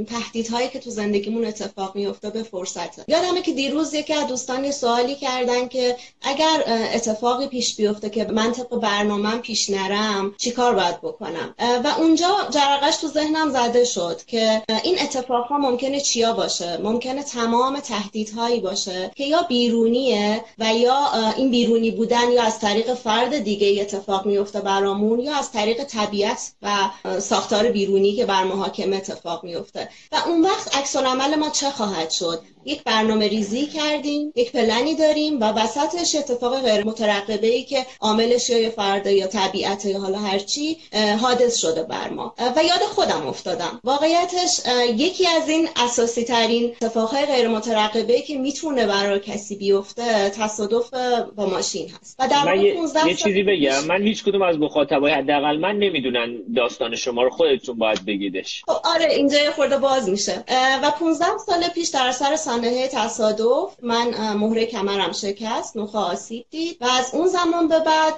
[0.08, 3.04] تهدیدهایی که تو زندگیمون اتفاق میفته به فرصته.
[3.08, 6.62] یادمه که دیروز یکی از دوستان یه سوالی کردن که اگر
[6.94, 12.96] اتفاقی پیش بیفته که من طبق برنامه پیش نرم چیکار باید بکنم؟ و اونجا جرقش
[12.96, 14.03] تو ذهنم زده شد.
[14.26, 20.74] که این اتفاق ها ممکنه چیا باشه؟ ممکنه تمام تهدیدهایی باشه که یا بیرونیه و
[20.74, 20.96] یا
[21.36, 26.52] این بیرونی بودن یا از طریق فرد دیگه اتفاق میفته برامون یا از طریق طبیعت
[26.62, 26.90] و
[27.20, 31.70] ساختار بیرونی که بر ما حاکم اتفاق میفته و اون وقت عکس عمل ما چه
[31.70, 37.64] خواهد شد؟ یک برنامه ریزی کردیم یک پلنی داریم و وسطش اتفاق غیر مترقبه ای
[37.64, 40.78] که عاملش یا فرد یا طبیعت یا حالا هرچی
[41.20, 42.34] حادث شده بر ما.
[42.56, 43.80] و یاد خودم افتادم.
[43.94, 44.60] واقعیتش
[44.96, 50.90] یکی از این اساسی ترین اتفاقهای غیر مترقبه که می‌تونه برای کسی بیفته تصادف
[51.36, 52.16] با ماشین هست.
[52.18, 52.76] و در من یه,
[53.06, 53.84] یه چیزی بگم.
[53.88, 58.62] من هیچ کدوم از مخاطبای حداقل من نمی‌دونن داستان شما رو خودتون باید بگیدش.
[58.66, 60.44] خب آره اینجا خورده باز میشه.
[60.82, 66.76] و 15 سال پیش در سر سانحه تصادف من مهره کمرم شکست نخ آسیب دید
[66.80, 68.14] و از اون زمان به بعد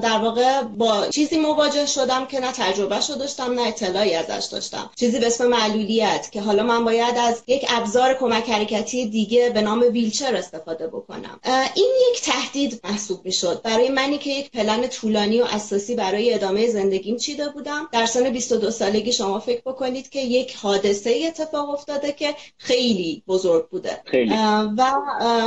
[0.00, 4.90] در واقع با چیزی مواجه شدم که نه تجربه شو داشتم نه اطلاعی ازش داشتم.
[4.96, 9.60] چیزی به اسم معلولیت که حالا من باید از یک ابزار کمک حرکتی دیگه به
[9.62, 11.40] نام ویلچر استفاده بکنم.
[11.74, 13.62] این یک تهدید محسوب می‌شد.
[13.62, 17.88] برای منی که یک پلن طولانی و اساسی برای ادامه زندگیم چیده بودم.
[17.92, 23.68] در سن 22 سالگی شما فکر بکنید که یک حادثه اتفاق افتاده که خیلی بزرگ
[23.68, 24.02] بوده.
[24.04, 24.30] خیلی.
[24.78, 24.92] و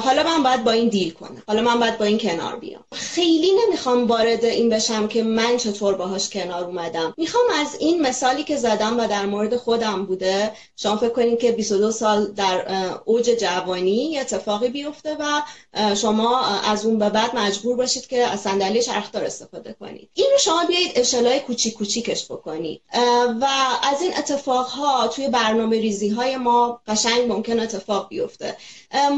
[0.03, 1.43] حالا من باید با این دیل کنم.
[1.47, 2.83] حالا من باید با این کنار بیام.
[2.93, 7.13] خیلی نمی‌خوام وارد این بشم که من چطور باهاش کنار اومدم.
[7.17, 10.51] می‌خوام از این مثالی که زدم و در مورد خودم بوده.
[10.75, 12.65] شما فکر کنید که 22 سال در
[13.05, 15.41] اوج جوانی اتفاقی بیفته و
[15.95, 20.09] شما از اون به بعد مجبور باشید که از صندلی چرخدار استفاده کنید.
[20.13, 22.81] این رو شما بیایید اشلای کوچیک کوچیکش بکنید.
[23.41, 23.47] و
[23.83, 28.57] از این اتفاقها توی برنامه ریزی های ما قشنگ ممکن اتفاق بیفته.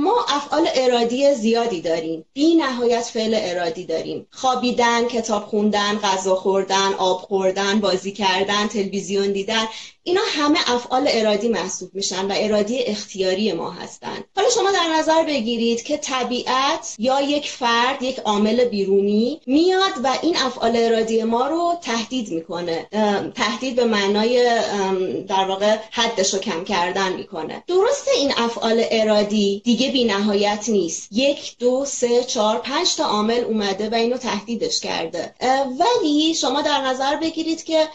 [0.02, 2.26] ما افعال ارادی زیادی داریم.
[2.34, 4.28] بی نهایت فعل ارادی داریم.
[4.32, 9.66] خوابیدن کتاب خوندن غذا خوردن آب خوردن بازی کردن تلویزیون دیدن
[10.04, 14.24] اینا همه افعال ارادی محسوب میشن و ارادی اختیاری ما هستند.
[14.36, 20.18] حالا شما در نظر بگیرید که طبیعت یا یک فرد یک عامل بیرونی میاد و
[20.22, 22.88] این افعال ارادی ما رو تهدید می‌کنه.
[23.36, 24.60] تهدید به معنای
[25.28, 27.64] در واقع حدش رو کم کردن می‌کنه.
[27.68, 31.08] درسته این افعال ارادی دیگه بی نهایت نیست.
[31.12, 35.36] یک دو سه چهار پنج تا عامل اومده و اینو تهدیدش کرده.
[35.80, 37.88] ولی شما در نظر بگیرید که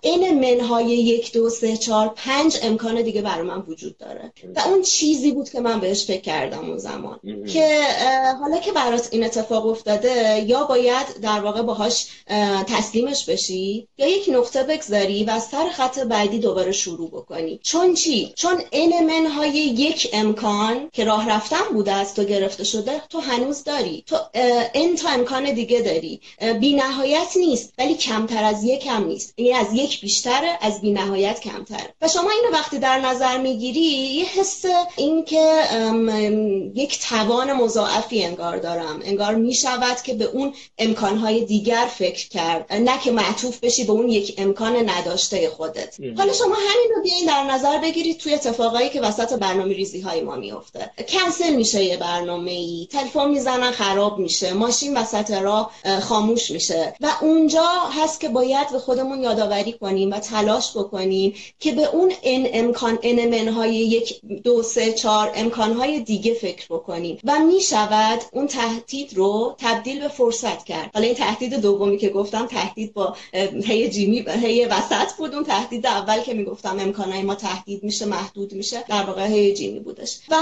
[0.00, 4.32] این منهای یک دو سه چهار پنج امکان دیگه برای من وجود داره.
[4.56, 7.20] و اون چیزی بود که من بهش فکر کردم اون زمان.
[7.52, 7.80] که
[8.40, 12.06] حالا که برات این اتفاق افتاده یا باید در واقع باهاش
[12.66, 17.60] تسلیمش بشی یا یک نقطه بگذاری و از سر خط بعدی دوباره شروع بکنی.
[17.62, 23.02] چون چی؟ چون این منهای یک امکان که راه رفتن بوده از تو گرفته شده
[23.08, 24.04] تو هنوز داری.
[24.06, 24.16] تو
[24.74, 26.20] این تا امکان دیگه داری.
[26.60, 29.38] بی نهایت نیست ولی کمتر از یک هم نیست.
[29.38, 33.80] یعنی از یک بیشتره از بی نهایت کمتر و شما اینو وقتی در نظر می‌گیری
[33.80, 34.64] یه حس
[34.96, 35.62] این که
[36.74, 39.00] یک توان مضاعفی انگار دارم.
[39.04, 42.72] انگار می‌شود که به اون امکانهای دیگر فکر کرد.
[42.72, 45.96] نه که معطوف بشی به اون یک امکان نداشته خودت.
[46.18, 50.20] حالا شما همین رو بیاین در نظر بگیرید توی اتفاقایی که وسط برنامه ریزی های
[50.20, 55.70] ما میفته کنسل میشه یه برنامه ای تلفن می‌زنن خراب میشه ماشین وسط راه
[56.02, 56.94] خاموش میشه.
[57.00, 57.68] و اونجا
[58.02, 62.98] هست که باید به خودمون یادآوری کنیم و تلاش بکنیم که به اون ان امکان
[63.02, 67.18] ان های یک دو سه چهار امکان های دیگه فکر بکنیم.
[67.24, 70.90] و می شود اون تهدید رو تبدیل به فرصت کرد.
[70.94, 73.16] حالا این تهدید دومی که گفتم تهدید با
[73.64, 75.34] هی جیمی هی وسط بود.
[75.34, 79.80] اون تهدید اول که می‌گفتم امکانهای ما تهدید میشه محدود میشه در واقع هی جیمی
[79.80, 80.18] بودش.
[80.30, 80.34] و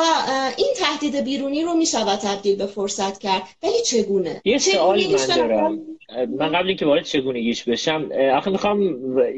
[0.56, 3.42] این تهدید بیرونی رو می‌شود تبدیل به فرصت کرد.
[3.62, 5.78] ولی چگونه؟ یه سوالی من دارم؟
[6.38, 8.96] من قبل اینکه وارد چگونگیش بشم آخه می‌خوام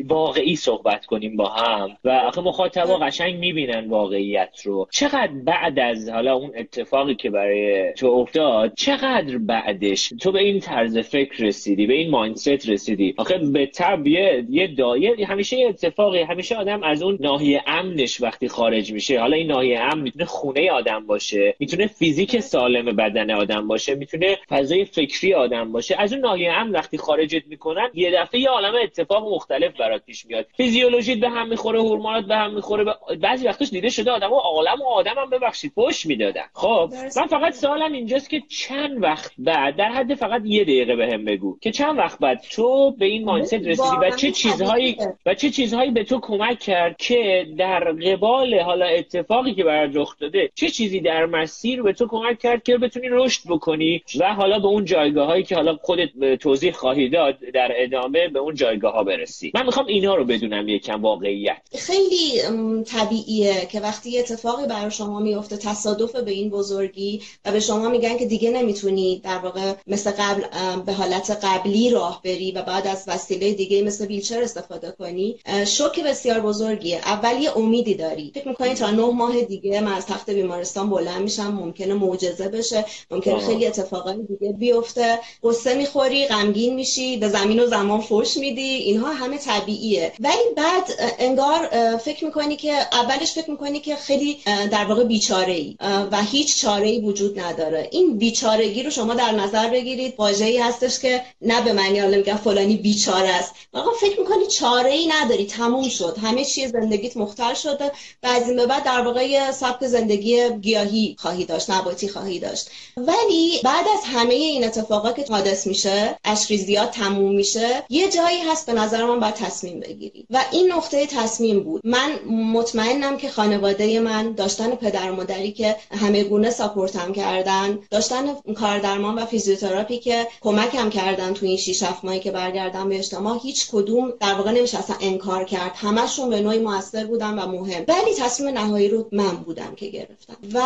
[0.09, 1.97] واقعی صحبت کنیم با هم.
[2.05, 4.89] و آخه مخاطبا قشنگ می‌بینن واقعیت رو.
[4.91, 10.61] چقدر بعد از حالا اون اتفاقی که برای تو افتاد چقدر بعدش تو به این
[10.61, 16.23] طرز فکر رسیدی به این مایندست رسیدی؟ آخه به طب یه یه همیشه یه اتفاقی
[16.23, 19.21] همیشه آدم از اون ناحیه امنش وقتی خارج میشه.
[19.21, 24.39] حالا این ناحیه امن می‌تونه خونه آدم باشه می‌تونه فیزیک سالم بدن آدم باشه می‌تونه
[24.49, 25.97] فضای فکری آدم باشه.
[25.99, 30.27] از اون ناحیه امن وقتی خارجت می‌کنن یه دفعه یه عالم اتفاق مختلف برات پیش
[30.27, 30.47] میاد.
[30.57, 32.85] فیزیولوژیت به هم می‌خوره هورمونات به هم می‌خوره.
[33.21, 36.45] بعضی وقتش دیده شده آدمو عالم و آدمم ببخشید پشت می‌دادن.
[36.53, 41.25] خب من فقط سوالم اینجاست که چند وقت بعد در حد فقط یه دقیقه بهم
[41.25, 45.35] به بگو که چند وقت بعد تو به این مایندست رسیدی و چه چیزهایی و
[45.35, 50.51] چه چیزهایی به تو کمک کرد که در قبال حالا اتفاقی که برات رخ داده
[50.55, 54.67] چه چیزی در مسیر به تو کمک کرد که بتونی رشد بکنی و حالا به
[54.67, 59.05] اون جایگاه هایی که حالا خودت توضیح خواهی داد در ادامه به اون جایگاه ها
[59.05, 61.03] برسی؟ من می‌خوام اینا رو بدونم یکم
[61.33, 61.57] واقعیت.
[61.79, 62.43] خیلی
[62.83, 68.17] طبیعیه که وقتی اتفاقی برای شما میفته تصادف به این بزرگی و به شما میگن
[68.17, 70.43] که دیگه نمی‌تونی در واقع مثل قبل
[70.87, 75.39] به حالت قبلی راه بری و بعد از وسیله دیگه مثل ویلچر استفاده کنی.
[75.67, 76.97] شوک بسیار بزرگیه.
[76.97, 78.33] اول یه امیدی داری.
[78.35, 82.85] فکر می‌کنی تا نه ماه دیگه من از تخت بیمارستان بلند میشم ممکنه معجزه بشه
[83.11, 85.19] ممکنه خیلی اتفاقات دیگه بیفته.
[85.45, 88.63] قصه می‌خوری غمگین میشی به زمین و زمان فوش میدی.
[88.63, 90.13] اینها همه طبیعیه.
[90.21, 90.91] ولی بعد
[91.23, 95.77] انگار فکر می‌کنی که اولش فکر می‌کنی که خیلی در واقع بیچاره ای
[96.13, 97.89] و هیچ چاره ای وجود نداره.
[97.93, 100.15] این بیچارگی رو شما در نظر بگیرید.
[100.19, 103.55] واژه‌ای هستش که نه به معنی حالا میگن فلانی بیچاره است.
[103.73, 105.47] آقا فکر می‌کنی چاره ای نداری.
[105.47, 106.17] تموم شد.
[106.23, 107.93] همه چیز زندگیت مختل شده.
[108.23, 112.71] و از این به بعد در واقع سبک زندگی گیاهی خواهی داشت نباتی خواهی داشت.
[112.97, 118.67] ولی بعد از همه این اتفاقات که حادث میشه اشریزیات تموم میشه یه جایی هست
[118.67, 120.27] به نظر من باید تصمیم بگیری.
[120.31, 121.81] و این نقطه تصمیم بود.
[121.85, 122.11] من
[122.53, 129.15] مطمئنم که خانواده من داشتن پدر و مادری که همه گونه ساپورتم کردن داشتن کاردرمان
[129.15, 133.71] و فیزیوتراپی که کمکم کردن تو این 6 7 ماهی که برگردم به اجتماع هیچ
[133.73, 135.73] کدوم در واقع نمیشه اصلا انکار کرد.
[135.75, 137.85] همشون به نوعی موثر بودن و مهم.
[137.89, 140.37] ولی تصمیم نهایی رو من بودم که گرفتم.
[140.55, 140.63] و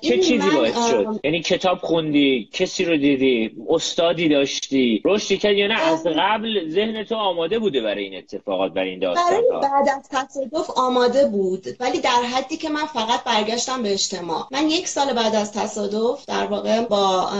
[0.00, 5.58] این چه چیزی باعث شد؟ یعنی کتاب خوندی کسی رو دیدی استادی داشتی؟ رشدی کردی
[5.58, 9.67] یا نه؟ از قبل ذهن تو آماده بوده برای این اتفاقات برای این داستان برای
[9.68, 14.46] بعد از تصادف آماده بود ولی در حدی که من فقط برگشتم به اجتماع.
[14.50, 17.30] من یک سال بعد از تصادف در واقع با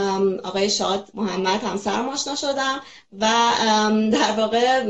[0.44, 2.80] آقای شاد محمد همسرم آشنا شدم
[3.20, 3.26] و
[4.12, 4.82] در واقع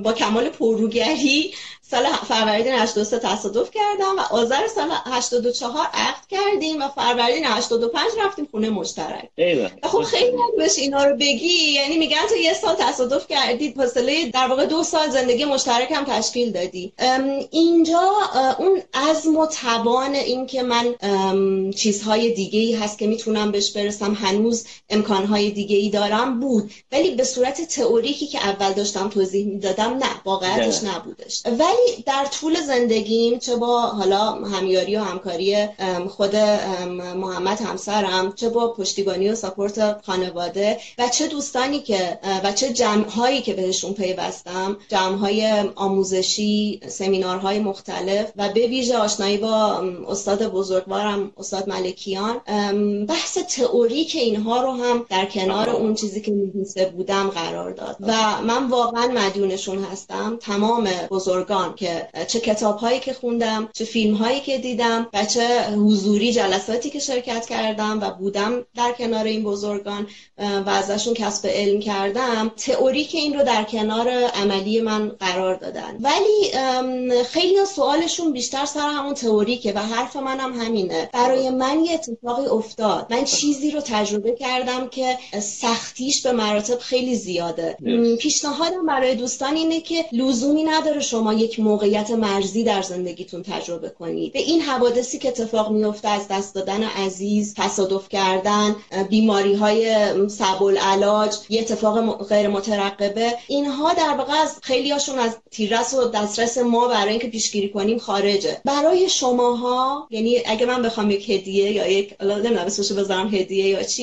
[0.00, 1.54] با کمال پرروگری
[1.94, 8.48] سال فروردین 83 تصادف کردم و آذر سال 84 عقد کردیم و فروردین 85 رفتیم
[8.50, 9.28] خونه مشترک.
[9.82, 14.46] خب خیلی بهش اینا رو بگی یعنی میگن تو یه سال تصادف کردید فاصله در
[14.46, 16.92] واقع دو سال زندگی مشترک هم تشکیل دادی.
[17.50, 18.10] اینجا
[18.58, 20.94] اون عزم و توان این که من
[21.70, 26.70] چیزهای دیگه ای هست که می‌تونم بهش برسم هنوز امکانهای دیگه ای دارم بود.
[26.92, 31.42] ولی به صورت تئوریکی که اول داشتم توضیح می‌دادم نه واقعیتش نبودش.
[31.46, 35.68] ولی در طول زندگیم چه با حالا همیاری و همکاری
[36.08, 36.36] خود
[37.16, 43.42] محمد همسرم چه با پشتیبانی و ساپورت خانواده و چه دوستانی که و چه جمعهایی
[43.42, 51.68] که بهشون پیوستم جمعهای آموزشی سمینارهای مختلف و به ویژه آشنایی با استاد بزرگوارم استاد
[51.68, 52.40] ملکیان.
[53.06, 57.96] بحث تئوری که اینها رو هم در کنار اون چیزی که می‌دونسته بودم قرار داد.
[58.00, 60.38] و من واقعا مدیونشون هستم.
[60.40, 65.62] تمام بزرگان که چه کتاب هایی که خوندم چه فیلم هایی که دیدم و چه
[65.70, 70.06] حضوری جلساتی که شرکت کردم و بودم در کنار این بزرگان
[70.38, 72.52] و ازشون کسب علم کردم.
[72.56, 75.98] تئوری که این رو در کنار عملی من قرار دادن.
[76.00, 76.52] ولی
[77.24, 81.10] خیلی سوالشون بیشتر سر همون تئوری که و حرف منم هم همینه.
[81.12, 83.06] برای من یه اتفاقی افتاد.
[83.10, 87.76] من چیزی رو تجربه کردم که سختیش به مراتب خیلی زیاده.
[88.20, 93.88] پیشنهادم برای دوستان اینه که لزومی نداره شما یک یک موقعیت مرزی در زندگیتون تجربه
[93.88, 98.76] کنید به این حوادثی که اتفاق میفته از دست دادن عزیز تصادف کردن
[99.10, 99.94] بیماری های
[100.28, 106.58] سبل علاج یه اتفاق غیر مترقبه اینها در واقع از خیلیاشون از تیررس و دسترس
[106.58, 108.60] ما برای اینکه پیشگیری کنیم خارجه.
[108.64, 113.82] برای شماها یعنی اگه من بخوام یک هدیه یا یک نمی‌دونم اسمش بذارم هدیه یا
[113.82, 114.02] چی؟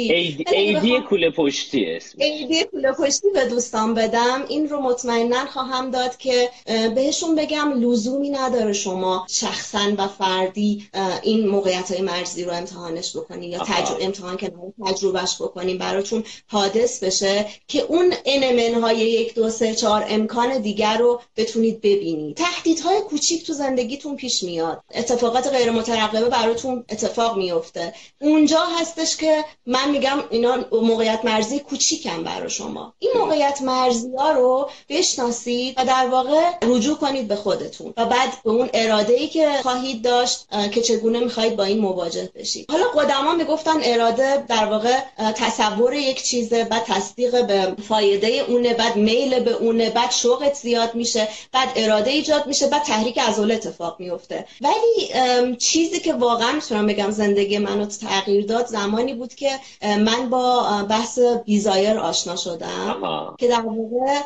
[0.52, 4.46] ایدی کوله پشتی اسم ایدی کوله پشتی به دوستان بدم.
[4.50, 6.50] این رو مطمئنا خواهم داد که
[6.96, 10.90] بهشون بگم لزومی نداره شما شخصا و فردی
[11.24, 14.52] این موقعیت های مرزی رو امتحانش بکنی یا تجربه امتحان که
[14.86, 20.98] تجربهش بکنیم براتون حادث بشه که اون انمن های یک دو سه چهار امکان دیگر
[20.98, 22.38] رو بتونید ببینید.
[22.38, 24.84] تهدیدهای کوچیک تو زندگیتون پیش میاد.
[24.96, 27.94] اتفاقات غیر مترقبه براتون اتفاق میفته.
[28.22, 32.94] اونجا هستش که من میگم اینا موقعیت مرزی کوچیکم برای شما.
[33.00, 37.94] این موقعیت مرزی ها رو بشناسید و در واقع رجوع کنید به خودتون.
[37.98, 42.30] و بعد به اون اراده ای که خواهید داشت که چگونه می‌خواهید با این مواجه
[42.36, 42.72] بشید.
[42.72, 45.00] حالا قدما می‌گفتن اراده در واقع
[45.36, 50.96] تصور یک چیزه بعد تصدیق به فایده اونه بعد میل به اونه بعد شوقت زیاد
[50.96, 56.88] میشه بعد اراده ایجاد میشه بعد تحریک عضله اتفاق میفته ولی چیزی که واقعا می‌تونم
[56.88, 63.36] بگم زندگی منو تغییر داد زمانی بود که من با بحث بیزایر آشنا شدم.
[63.40, 64.22] که در واقع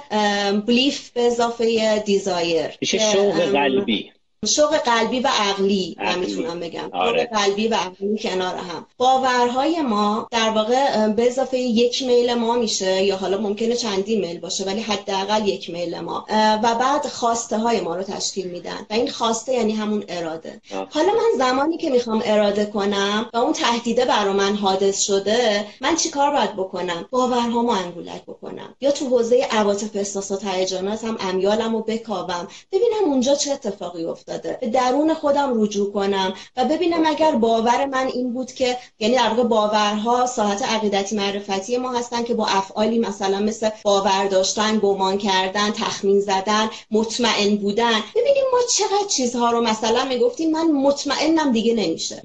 [0.52, 2.78] بلیف به اضافه دیزایر.
[2.96, 4.15] میشه شوق قلبی
[4.46, 6.90] شوق قلبی و عقلی من می‌تونم بگم.
[6.94, 7.24] آره.
[7.24, 8.86] شوق قلبی و عقلی کنار هم.
[8.98, 14.40] باورهای ما در واقع به اضافه یک میل ما میشه یا حالا ممکنه چندین میل
[14.40, 16.26] باشه ولی حداقل یک میل ما.
[16.64, 18.86] و بعد خواسته های ما رو تشکیل میدن.
[18.90, 20.62] و این خواسته یعنی همون اراده.
[20.90, 25.96] حالا من زمانی که می‌خوام اراده کنم و اون تهدیده برا من حادث شده من
[25.96, 28.76] چیکار باید بکنم؟ باورهامو انگولک بکنم.
[28.82, 32.48] یا تو حوزه عواطف احساسات هیجاناتم امیالم رو بکاوم.
[32.72, 38.08] ببینم اونجا چه اتفاقی افتاد به درون خودم رجوع کنم و ببینم اگر باور من
[38.08, 43.00] این بود که یعنی در واقع باورها ساعت عقیدتی معرفتی ما هستن که با افعالی
[43.00, 48.00] مثلا مثل باور داشتن گمان کردن تخمین زدن مطمئن بودن.
[48.16, 52.22] ببینیم ما چقدر چیزها رو مثلا می‌گفتیم من مطمئنم دیگه نمیشه.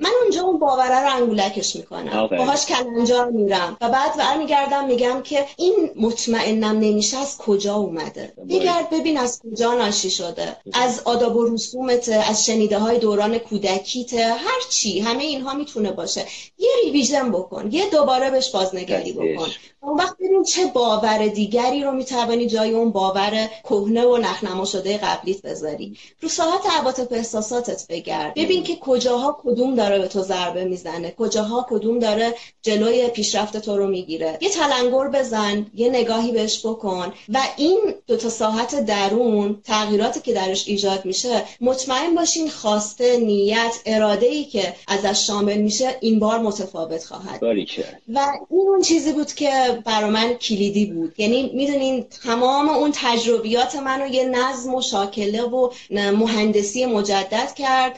[0.00, 2.26] من اونجا اون باوره رو انگولکش می‌کنم.
[2.26, 3.76] باهاش کلنجار میرم.
[3.80, 9.74] و بعد برمیگردم میگم که این مطمئنم نمیشه از کجا اومده؟ بگرد ببین از کجا
[9.74, 10.56] ناشی شده.
[10.72, 16.26] از آداب و رسومت از شنیده های دوران کودکیت هر چی همه اینها می‌تونه باشه.
[16.58, 19.48] یه ریویژن بکن یه دوباره بهش بازنگری بکن.
[19.82, 24.98] اون وقت ببین چه باور دیگری رو می‌توانی جای اون باور کهنه و نخنما شده
[24.98, 25.96] قبلیت بذاری.
[26.20, 28.34] رو ساعت عواطف احساساتت بگرد.
[28.34, 31.14] ببین که کجاها کدوم داره به تو ضربه می‌زنه.
[31.18, 34.38] کجاها کدوم داره جلوی پیشرفت تو رو می‌گیره.
[34.40, 40.32] یه تلنگر بزن یه نگاهی بهش بکن و این دو تا ساعت درون تغییراتی که
[40.32, 46.38] درش ایجاد میشه مطمئن باشین خواسته نیت اراده ای که ازش شامل میشه این بار
[46.38, 48.18] متفاوت خواهد و
[48.50, 51.14] این اون چیزی بود که برای من کلیدی بود.
[51.18, 57.96] یعنی می‌دونین تمام اون تجربیات منو یه نظم و شاکله و مهندسی مجدد کرد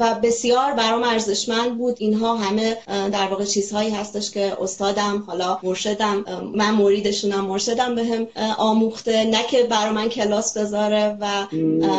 [0.00, 1.96] و بسیار برام ارزشمند بود.
[1.98, 8.26] اینها همه در واقع چیزهایی هستش که استادم حالا مرشدم من مریدشونم مرشدم بهم
[8.58, 9.24] آموخته.
[9.24, 11.46] نه که برای من کلاس بذاره و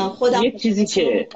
[0.09, 1.27] خودم یه چیزی که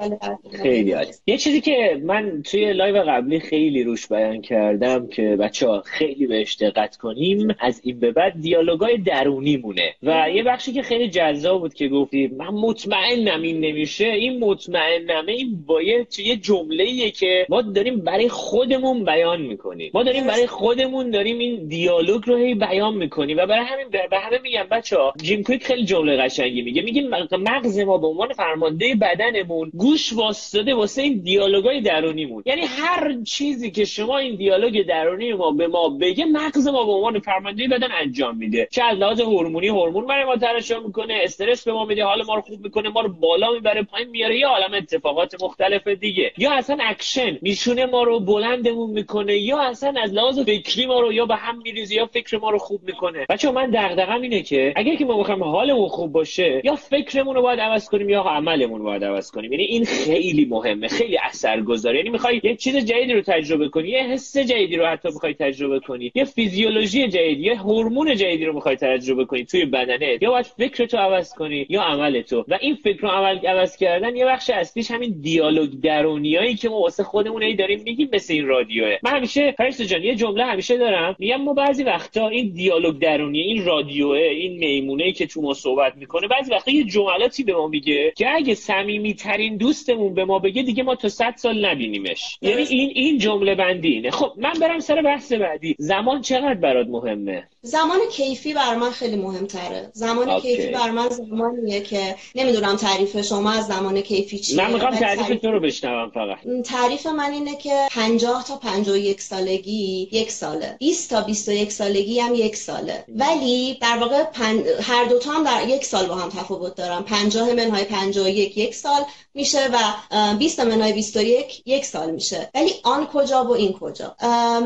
[0.62, 0.94] خیلی
[1.26, 6.26] یه چیزی که من توی لایو قبلی خیلی روش بیان کردم که بچه ها خیلی
[6.26, 11.08] بهش دقت کنیم از این به بعد دیالوگای درونی مونه و یه بخشی که خیلی
[11.08, 17.46] جذاب بود که گفتی من مطمئنم این نمیشه این مطمئنمه این باید یه جمله که
[17.48, 19.90] ما داریم برای خودمون بیان می‌کنیم.
[19.94, 23.36] ما داریم برای خودمون داریم این دیالوگ رو هی بیان می‌کنیم.
[23.36, 26.82] و برای همین به همه میگم بچه ها جیم کویک خیلی جمله قشنگی میگه.
[26.82, 27.02] میگه
[27.38, 32.42] مغز ما به عنوان فرمانده بدنمون گوش وایساده واسه این دیالوگای درونیمون.
[32.46, 36.92] یعنی هر چیزی که شما این دیالوگ درونی ما به ما بگه مغز ما به
[36.92, 38.68] عنوان فرمانده بدن انجام میده.
[38.70, 42.34] چه از لحاظ هورمونی هورمون برای ما ترشح می‌کنه استرس به ما میده حال ما
[42.34, 46.32] رو خوب می‌کنه ما رو بالا می‌بره پایین میاره یه عالم اتفاقات مختلف دیگه.
[46.38, 51.12] یا اصلا اکشن میشونه ما رو بلندمون می‌کنه یا اصلا از لحاظ فکری ما رو
[51.12, 53.26] یا به هم میریزه یا فکر ما رو خوب می‌کنه.
[53.28, 57.42] بچه‌ها من دغدغم اینه که اگر که ما بخوایم حالمون خوب باشه یا فکرمون رو
[57.42, 59.52] باید عوض کنیم یا عملمون رو باید عوض کنیم.
[59.52, 61.96] یعنی این خیلی مهمه خیلی اثرگذاره.
[61.96, 65.80] یعنی می‌خوای یه چیز جدیدی رو تجربه کنی یه حس جدیدی رو حتی می‌خوای تجربه
[65.80, 70.46] کنی یه فیزیولوژی جدید یه هورمون جدیدی رو می‌خوای تجربه کنی توی بدنت یا باید
[70.46, 74.50] فکرتو عوض کنی یا عمل تو و این فکر رو عمل عوض کردن یه بخش
[74.50, 78.96] اصلیش همین دیالوگ درونیایی که ما واسه خودمون ای داریم میگیم مثل این رادیوه.
[79.02, 81.16] من همیشه پرس جان یه جمله همیشه دارم.
[81.18, 85.96] میگم ما بعضی وقتا این دیالوگ درونی این رادیوه این میمونه که تو ما صحبت
[85.96, 90.38] می‌کنه بعضی وقتا یه جملاتی به ما میگه که اگه صمیمی ترین دوستمون به ما
[90.38, 92.38] بگه دیگه ما تا 100 سال نبینیمش.
[92.42, 94.10] یعنی این این جمله بندی اینه.
[94.10, 95.74] خب من برم سر بحث بعدی.
[95.78, 99.90] زمان چقدر برات مهمه؟ زمان کیفی بر من خیلی مهمتره.
[99.92, 100.56] زمان آکی.
[100.56, 104.56] کیفی بر من زمانیه که نمی‌دونم تعریف شما از زمان کیفی چیه.
[104.56, 106.62] من می‌خوام تعریف تو رو بشنوم فقط.
[106.64, 110.76] تعریف من اینه که 50 تا 51 سالگی یک ساله.
[110.78, 113.04] 20 تا 21 سالگی هم یک ساله.
[113.08, 114.62] ولی در واقع پن...
[114.82, 119.02] هر دوتا هم در یک سال با هم تفاوت دارم 50 منهای 51 یک سال
[119.36, 122.50] میشه و 20 منهای 21 یک سال میشه.
[122.54, 124.16] ولی آن کجا و این کجا.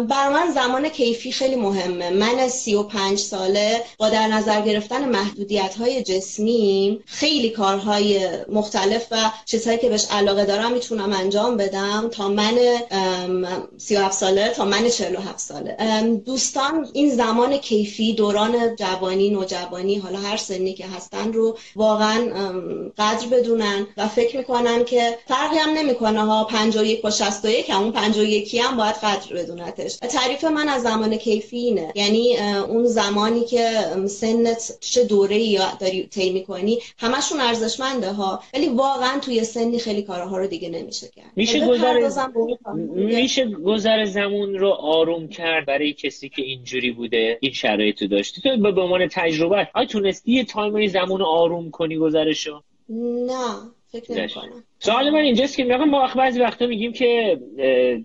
[0.09, 2.11] بر من زمان کیفی خیلی مهمه.
[2.11, 9.79] من 35 ساله با در نظر گرفتن محدودیت های جسمی خیلی کارهای مختلف و چیزهایی
[9.79, 12.59] که بهش علاقه دارم می‌تونم انجام بدم تا من
[13.79, 15.77] 37 ساله تا من 47 ساله.
[16.27, 22.21] دوستان این زمان کیفی دوران جوانی نوجوانی حالا هر سنی که هستن رو واقعا
[22.99, 26.45] قدر بدونن و فکر می‌کنن که فرقی هم نمی‌کنه ها.
[26.45, 29.97] 51 با 61 همون 51 هم باید قدر بدونتش.
[29.97, 31.93] تعریف من از زمان کیفی اینه.
[31.95, 32.37] یعنی
[32.69, 33.71] اون زمانی که
[34.07, 38.43] سنت چه دوره یا داری طی می‌کنی همشون ارزشمنده ها.
[38.55, 41.31] ولی واقعا توی سنی خیلی کارها رو دیگه نمیشه کرد.
[41.37, 42.11] میشه یعنی گذر
[42.95, 48.73] میشه گذر زمان رو آروم کرد برای کسی که اینجوری بوده این شرایط داشتی تو
[48.73, 53.71] به عنوان تجربه آیا تونستی یه تایمری زمان رو آروم کنی گذرشو نه.
[53.93, 57.41] فکر نمی‌کنم سوال من اینجاست که ما بعضی وقتا میگیم که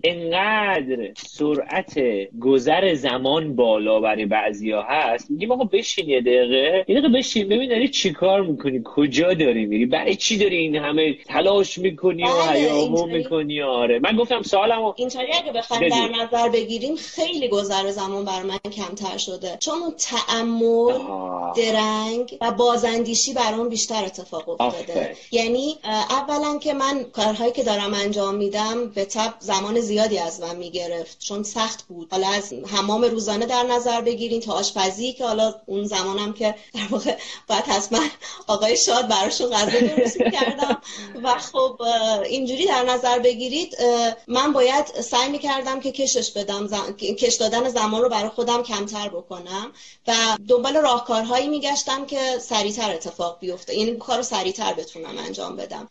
[0.04, 1.98] انقدر سرعت
[2.40, 5.30] گذر زمان بالا برای بعضیا هست.
[5.30, 6.84] میگیم آقا بشین یه دقیقه.
[6.88, 7.48] یه دقیقه بشین.
[7.48, 12.26] ببین داری چیکار می‌کنی؟ کجا داری میری؟ برای چی داری این همه تلاش می‌کنی و
[12.26, 13.98] بله، هیاهو می‌کنی؟ آره.
[13.98, 19.16] من گفتم سوالمو اینطوری اگه بخوایم در نظر بگیریم خیلی گذر زمان بر من کمتر
[19.18, 19.56] شده.
[19.60, 20.98] چون اون تعمل
[21.56, 25.16] درنگ و بازاندیشی برام بیشتر اتفاق افتاده.
[25.32, 25.74] یعنی
[26.10, 31.18] اولا که من کارهایی که دارم انجام میدم به تب زمان زیادی از من می‌گرفت.
[31.18, 32.08] چون سخت بود.
[32.10, 36.86] حالا از حمام روزانه در نظر بگیرین تا آشپزی که حالا اون زمانم که در
[36.90, 37.16] واقع
[37.48, 37.98] باید حتما
[38.46, 40.80] آقای شاد براشون غذا درست می‌کردم.
[41.22, 41.82] و خب
[42.24, 43.76] اینجوری در نظر بگیرید
[44.28, 49.72] من باید سعی می‌کردم که کشش بدم کش دادن زمان رو برای خودم کمتر بکنم.
[50.06, 50.14] و
[50.48, 53.78] دنبال راهکارهایی میگشتم که سریعتر اتفاق بیفته.
[53.78, 55.88] یعنی کارو سریعتر بتونم انجام بدم.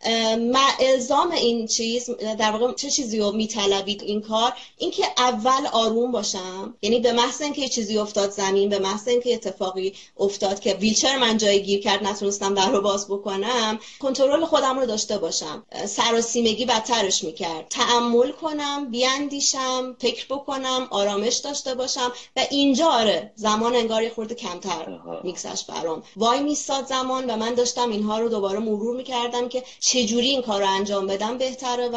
[0.80, 6.74] الزام این چیز در واقع چه چیزی رو میطلبید این کار؟ اینکه اول آروم باشم.
[6.82, 11.18] یعنی به محض اینکه یه چیزی افتاد زمین به محض اینکه اتفاقی افتاد که ویلچر
[11.18, 15.64] من جای گیر کرد نتونستم در رو باز بکنم کنترل خودم رو داشته باشم.
[15.86, 17.66] سراسیمگی بدترش می‌کرد.
[17.70, 24.34] تعمل کنم بیاندیشم فکر بکنم آرامش داشته باشم و اینجا آره زمان انگار یه خورده
[24.34, 26.02] کمتر میگذشت برام.
[26.16, 30.55] وای میستاد زمان و من داشتم اینها رو دوباره مرور می‌کردم که چجوری این کار
[30.58, 31.96] رو انجام بدم بهتره و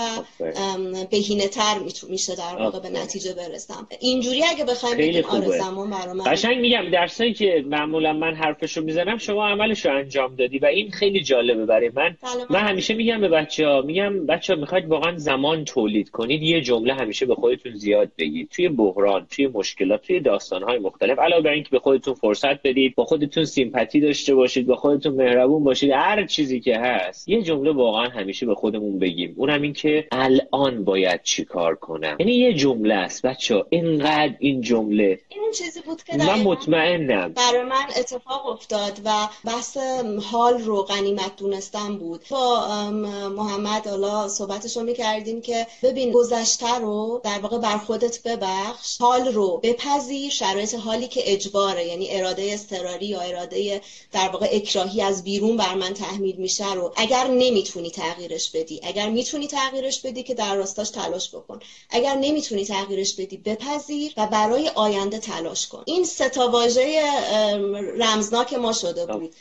[1.12, 1.80] بهینه تر
[2.10, 3.88] میشه در واقع به نتیجه برسم.
[4.00, 9.18] اینجوری اگه بخوایم بگیم آره زمان برام قشنگ میگم درسایی که معمولا من حرفشو می‌زنم
[9.18, 12.18] شما عملش رو انجام دادی و این خیلی جالبه برای من.
[12.50, 16.44] من همیشه میگم به بچه ها میگم بچه ها می‌خواید واقعا زمان تولید کنید.
[16.44, 18.50] یه جمله همیشه به خودتون زیاد بگید.
[18.50, 23.06] توی بحران توی مشکلات توی داستانهای مختلف علاوه بر اینکه به خودتون فرصت بدید با
[23.06, 28.10] خودتون سیمپاتی داشته باشید با خودتون مهربون باشید هر چیزی که هست یه جمله واقعا
[28.10, 29.34] همیشه به خودمون بگیم.
[29.38, 32.16] اونم این که الان باید چی کار کنم.
[32.20, 35.20] یعنی یه جمله است بچه اینقدر این جمله.
[35.30, 37.34] این چیزی بود که من مطمئنم.
[37.34, 39.78] برای من اتفاق افتاد و بحث
[40.32, 42.22] حال رو غنیمت دونستم بود.
[42.30, 42.68] با
[43.36, 48.98] محمد حالا صحبتش رو می‌کردیم که ببین گذشته رو در واقع بر خودت ببخش.
[49.02, 51.86] حال رو بپذیر شرایط حالی که اجباره.
[51.86, 53.82] یعنی اراده اضطراری یا اراده
[54.12, 56.94] در واقع اکراهی از بیرون بر من تحمیل میشه رو.
[56.96, 58.80] اگر نمی‌تونی تغییرش بدی.
[58.84, 61.60] اگر می‌تونی تغییرش بدی که در راستاش تلاش بکن.
[61.90, 65.84] اگر نمی‌تونی تغییرش بدی بپذیر و برای آینده تلاش کن.
[65.86, 67.02] این سه تا واژه
[67.98, 69.36] رمزناک ما شده بود.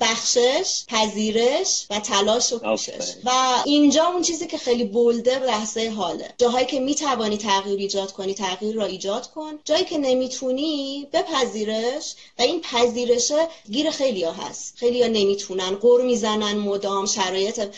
[0.00, 3.14] بخشش پذیرش و تلاش و کوشش.
[3.24, 3.30] و
[3.64, 6.28] اینجا اون چیزی که خیلی بولده لحظه حاله.
[6.38, 9.58] جاهایی که می‌توانی تغییر ایجاد کنی تغییر را ایجاد کن.
[9.64, 12.14] جایی که نمی‌تونی بپذیرش.
[12.38, 14.74] و این پذیرشه گیر خیلی ها هست.
[14.76, 15.74] خیلی ها نمی‌تونن.
[15.74, 17.68] قر می‌زنن مدام شرایط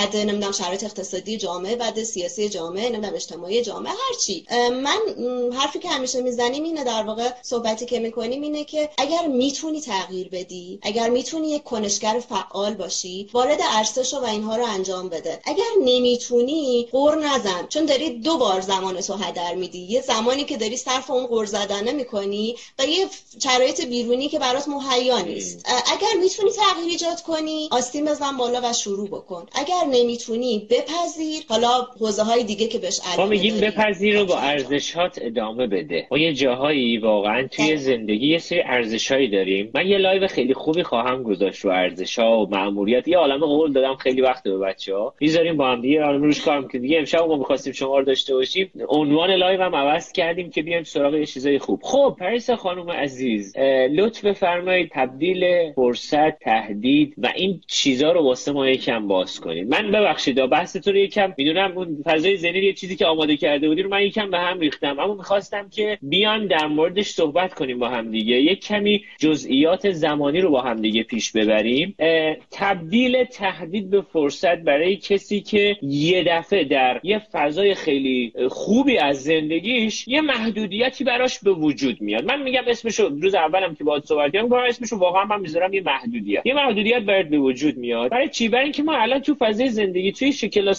[0.00, 4.46] بعد نمی‌دونم شرایط اقتصادی جامعه بعد سیاسی جامعه نمی‌دونم اجتماعی جامعه هر چی.
[4.82, 4.98] من
[5.52, 10.28] حرفی که همیشه می‌زنیم اینه در واقع صحبتی که می‌کنیم اینه که اگر می‌تونی تغییر
[10.28, 15.40] بدی اگر می‌تونی یک کنشگر فعال باشی وارد ارزش و اینها رو انجام بده.
[15.44, 17.66] اگر نمی‌تونی قر نزن.
[17.68, 19.78] چون داری دو بار زمان تو هدر میدی.
[19.78, 23.06] یه زمانی که داری صرف اون قر زدنه می‌کنی و یه
[23.42, 25.66] شرایط بیرونی که برات مهیا نیست.
[25.92, 29.46] اگر می‌تونی تغییر ایجاد کنی آستین بزن بالا و شروع بکن.
[29.52, 31.68] اگر نمی‌تونی بپذیر حالا
[32.00, 36.06] حوزه های دیگه که بهش ما میگیم بپذیر رو با ارزشات ادامه بده.
[36.10, 39.70] ما یه جاهایی واقعا توی زندگی یه سری ارزشهایی داریم.
[39.74, 43.08] من یه لایو خیلی خوبی خواهم گذاشت رو ارزش ها و مأموریت.
[43.08, 46.00] یه عالمه قول دادم خیلی وقت به بچه ها می‌ذاریم با هم دیگه.
[46.00, 48.70] روش کار که دیگه امشب ما می‌خواستیم شما رو داشته باشیم.
[48.88, 51.80] عنوان لایو هم عوض کردیم که بیایم سراغ یه چیزای خوب.
[51.82, 53.56] خب پریسا خانم عزیز
[53.90, 59.90] لطف بفرمایید تبدیل فرصت تهدید و این چیزا رو واسه ما یکم باز کنید من
[59.90, 63.90] ببخشید بحثتون رو یکم می‌دونم اون فضای ذهنی یه چیزی که آماده کرده بودی رو
[63.90, 64.98] من یکم به هم ریختم.
[64.98, 68.36] اما می‌خواستم که بیان در موردش صحبت کنیم با هم دیگه.
[68.36, 71.94] یک کمی جزئیات زمانی رو با هم دیگه پیش ببریم.
[72.50, 79.22] تبدیل تهدید به فرصت برای کسی که یه دفعه در یه فضای خیلی خوبی از
[79.22, 82.24] زندگیش یه محدودیتی براش به وجود میاد.
[82.24, 86.46] من میگم اسمشو روز اولم که باهات صحبت کردم اسمشو واقعا من می‌ذارم یه محدودیت.
[86.46, 88.10] یه محدودیت برات به وجود میاد.
[88.10, 90.32] برای چی؟ برای اینکه ما الان تو فضای زندگی توی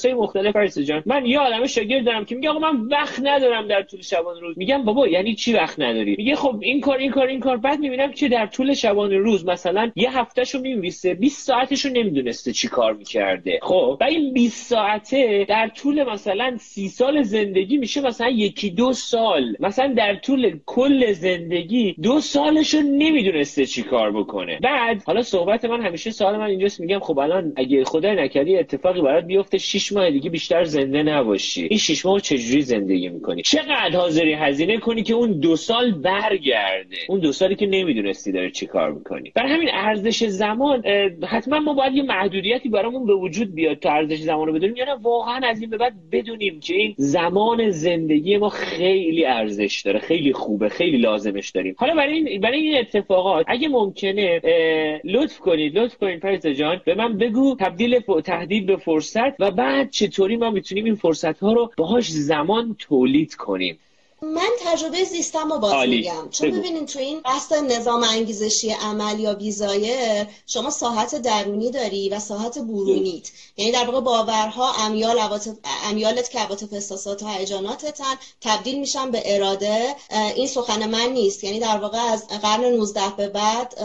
[0.03, 1.03] های مختلف هست جان.
[1.05, 4.57] من یه عالمه شاگرد دارم که میگه آقا من وقت ندارم در طول شبانه روز.
[4.57, 7.57] میگم بابا یعنی چی وقت نداری؟ میگه خب این کار این کار این کار.
[7.57, 12.67] بعد می‌بینم که در طول شبانه روز مثلا یه هفتهشو می‌نویسه 20 ساعتشو نمی‌دونسته چی
[12.67, 13.59] کار می‌کرده.
[13.61, 18.93] خب؟ و این 20 ساعته در طول مثلا سی سال زندگی میشه مثلا یکی دو
[18.93, 19.55] سال.
[19.59, 24.59] مثلا در طول کل زندگی دو سالشو نمی‌دونسته چی کار بکنه.
[24.59, 26.79] بعد حالا صحبت من همیشه سوال من اینجاست.
[26.79, 31.67] میگم خب الان اگه خدا نکردی اتفاقی برات بیفته 6 ماه دیگه بیشتر زنده نباشی.
[31.69, 36.95] این 6 ماه چجوری زندگی می‌کنی؟ چقدر حاضری هزینه کنی که اون دو سال برگرده؟
[37.09, 39.31] اون دو سالی که نمی‌دونستی داره چی کار می‌کنی.
[39.35, 40.83] برای همین ارزش زمان
[41.27, 44.75] حتما ما باید یه محدودیتی برامون به وجود بیاد تا ارزش زمان رو بدونیم.
[44.75, 49.81] یا نه واقعا از این به بعد بدونیم که این زمان زندگی ما خیلی ارزش
[49.85, 51.75] داره خیلی خوبه خیلی لازمش داریم.
[51.77, 54.41] حالا برای این برای این اتفاقات اگه ممکنه
[55.03, 59.89] لطف کنید لطف کنید پریسا جان به من بگو تبدیل تهدید به فرصت و بعد
[59.89, 63.79] چطوری ما می‌تونیم این فرصت ها رو باهاش زمان تولید کنیم.
[64.23, 66.29] من تجربه زیستم رو باز میگم.
[66.29, 72.19] چون ببینید تو این بحث نظام انگیزشی عمل یا بیزایر شما ساحت درونی داری و
[72.19, 73.27] ساحت برونیت.
[73.57, 75.39] یعنی در واقع باورها امیال
[75.83, 79.95] امیالت که عواطف احساسات و هیجاناتتن تبدیل میشن به اراده.
[80.35, 81.43] این سخن من نیست.
[81.43, 83.77] یعنی در واقع از قرن 19 به بعد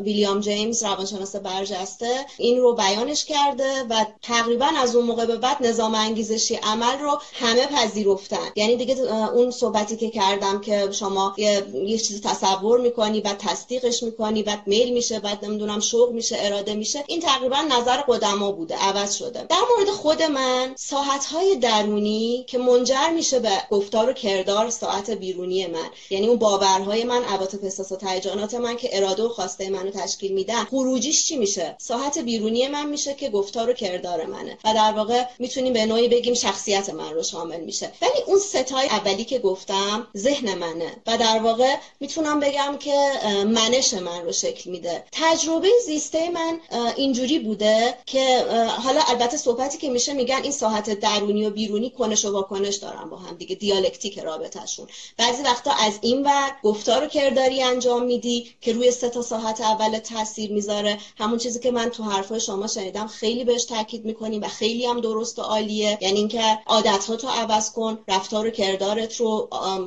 [0.00, 5.66] ویلیام جیمز روانشناس برجسته این رو بیانش کرده و تقریبا از اون موقع به بعد
[5.66, 8.50] نظام انگیزشی عمل رو همه پذیرفتن.
[8.56, 9.00] یعنی دیگه
[9.34, 14.56] اون صحبتی که کردم که شما یه, یه چیزی تصور می‌کنی و تصدیقش می‌کنی و
[14.66, 19.44] میل میشه بعد نمی‌دونم شوق میشه اراده میشه این تقریبا نظر قدما بوده عوض شده.
[19.44, 25.10] در مورد خود من ساعت های درونی که منجر میشه به گفتار و کردار ساعت
[25.10, 29.90] بیرونی من یعنی اون باورهای من عواطف احساسات هیجانات من که اراده و خواسته منو
[29.90, 34.58] تشکیل میدن خروجیش چی میشه؟ ساعت بیرونی من میشه که گفتار و کردار منه.
[34.64, 37.92] و در واقع می‌تونیم به نوعی بگیم شخصیت من رو شامل میشه.
[38.02, 43.10] ولی اون ستای اولی که گفتم ذهن منه و در واقع می‌تونم بگم که
[43.46, 45.04] منش من رو شکل میده.
[45.12, 46.60] تجربه زیسته من
[46.96, 48.44] اینجوری بوده که
[48.84, 53.10] حالا البته صحبتی که میشه میگن این ساحت درونی و بیرونی کنش و واکنش دارن
[53.10, 54.86] با هم دیگه دیالکتیک رابطهشون.
[55.16, 59.60] بعضی وقتا از این ور گفتار و کرداری انجام میدی که روی سه تا ساحت
[59.60, 60.98] اول تاثیر می‌ذاره.
[61.18, 65.00] همون چیزی که من تو حرفای شما شنیدم خیلی بهش تاکید می‌کنیم و خیلی هم
[65.00, 65.98] درست و عالیه.
[66.00, 69.33] یعنی اینکه عادت تو عوض کن رفتار و کردارت رو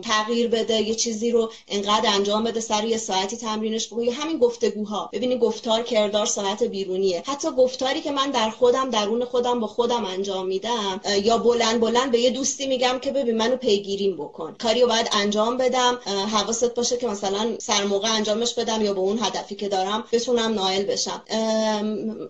[0.03, 5.09] تغییر بده یه چیزی رو انقدر انجام بده سر یه ساعتی تمرینش بکنی همین گفتگوها.
[5.13, 7.23] ببینی گفتار کردار ساعت بیرونیه.
[7.25, 12.11] حتی گفتاری که من در خودم درون خودم با خودم انجام میدم یا بلند بلند
[12.11, 14.55] به یه دوستی میگم که ببین منو پیگیریم بکن.
[14.61, 15.99] کاری رو باید انجام بدم
[16.31, 20.53] حواست باشه که مثلا سر موقع انجامش بدم یا به اون هدفی که دارم بتونم
[20.53, 21.21] نائل بشم.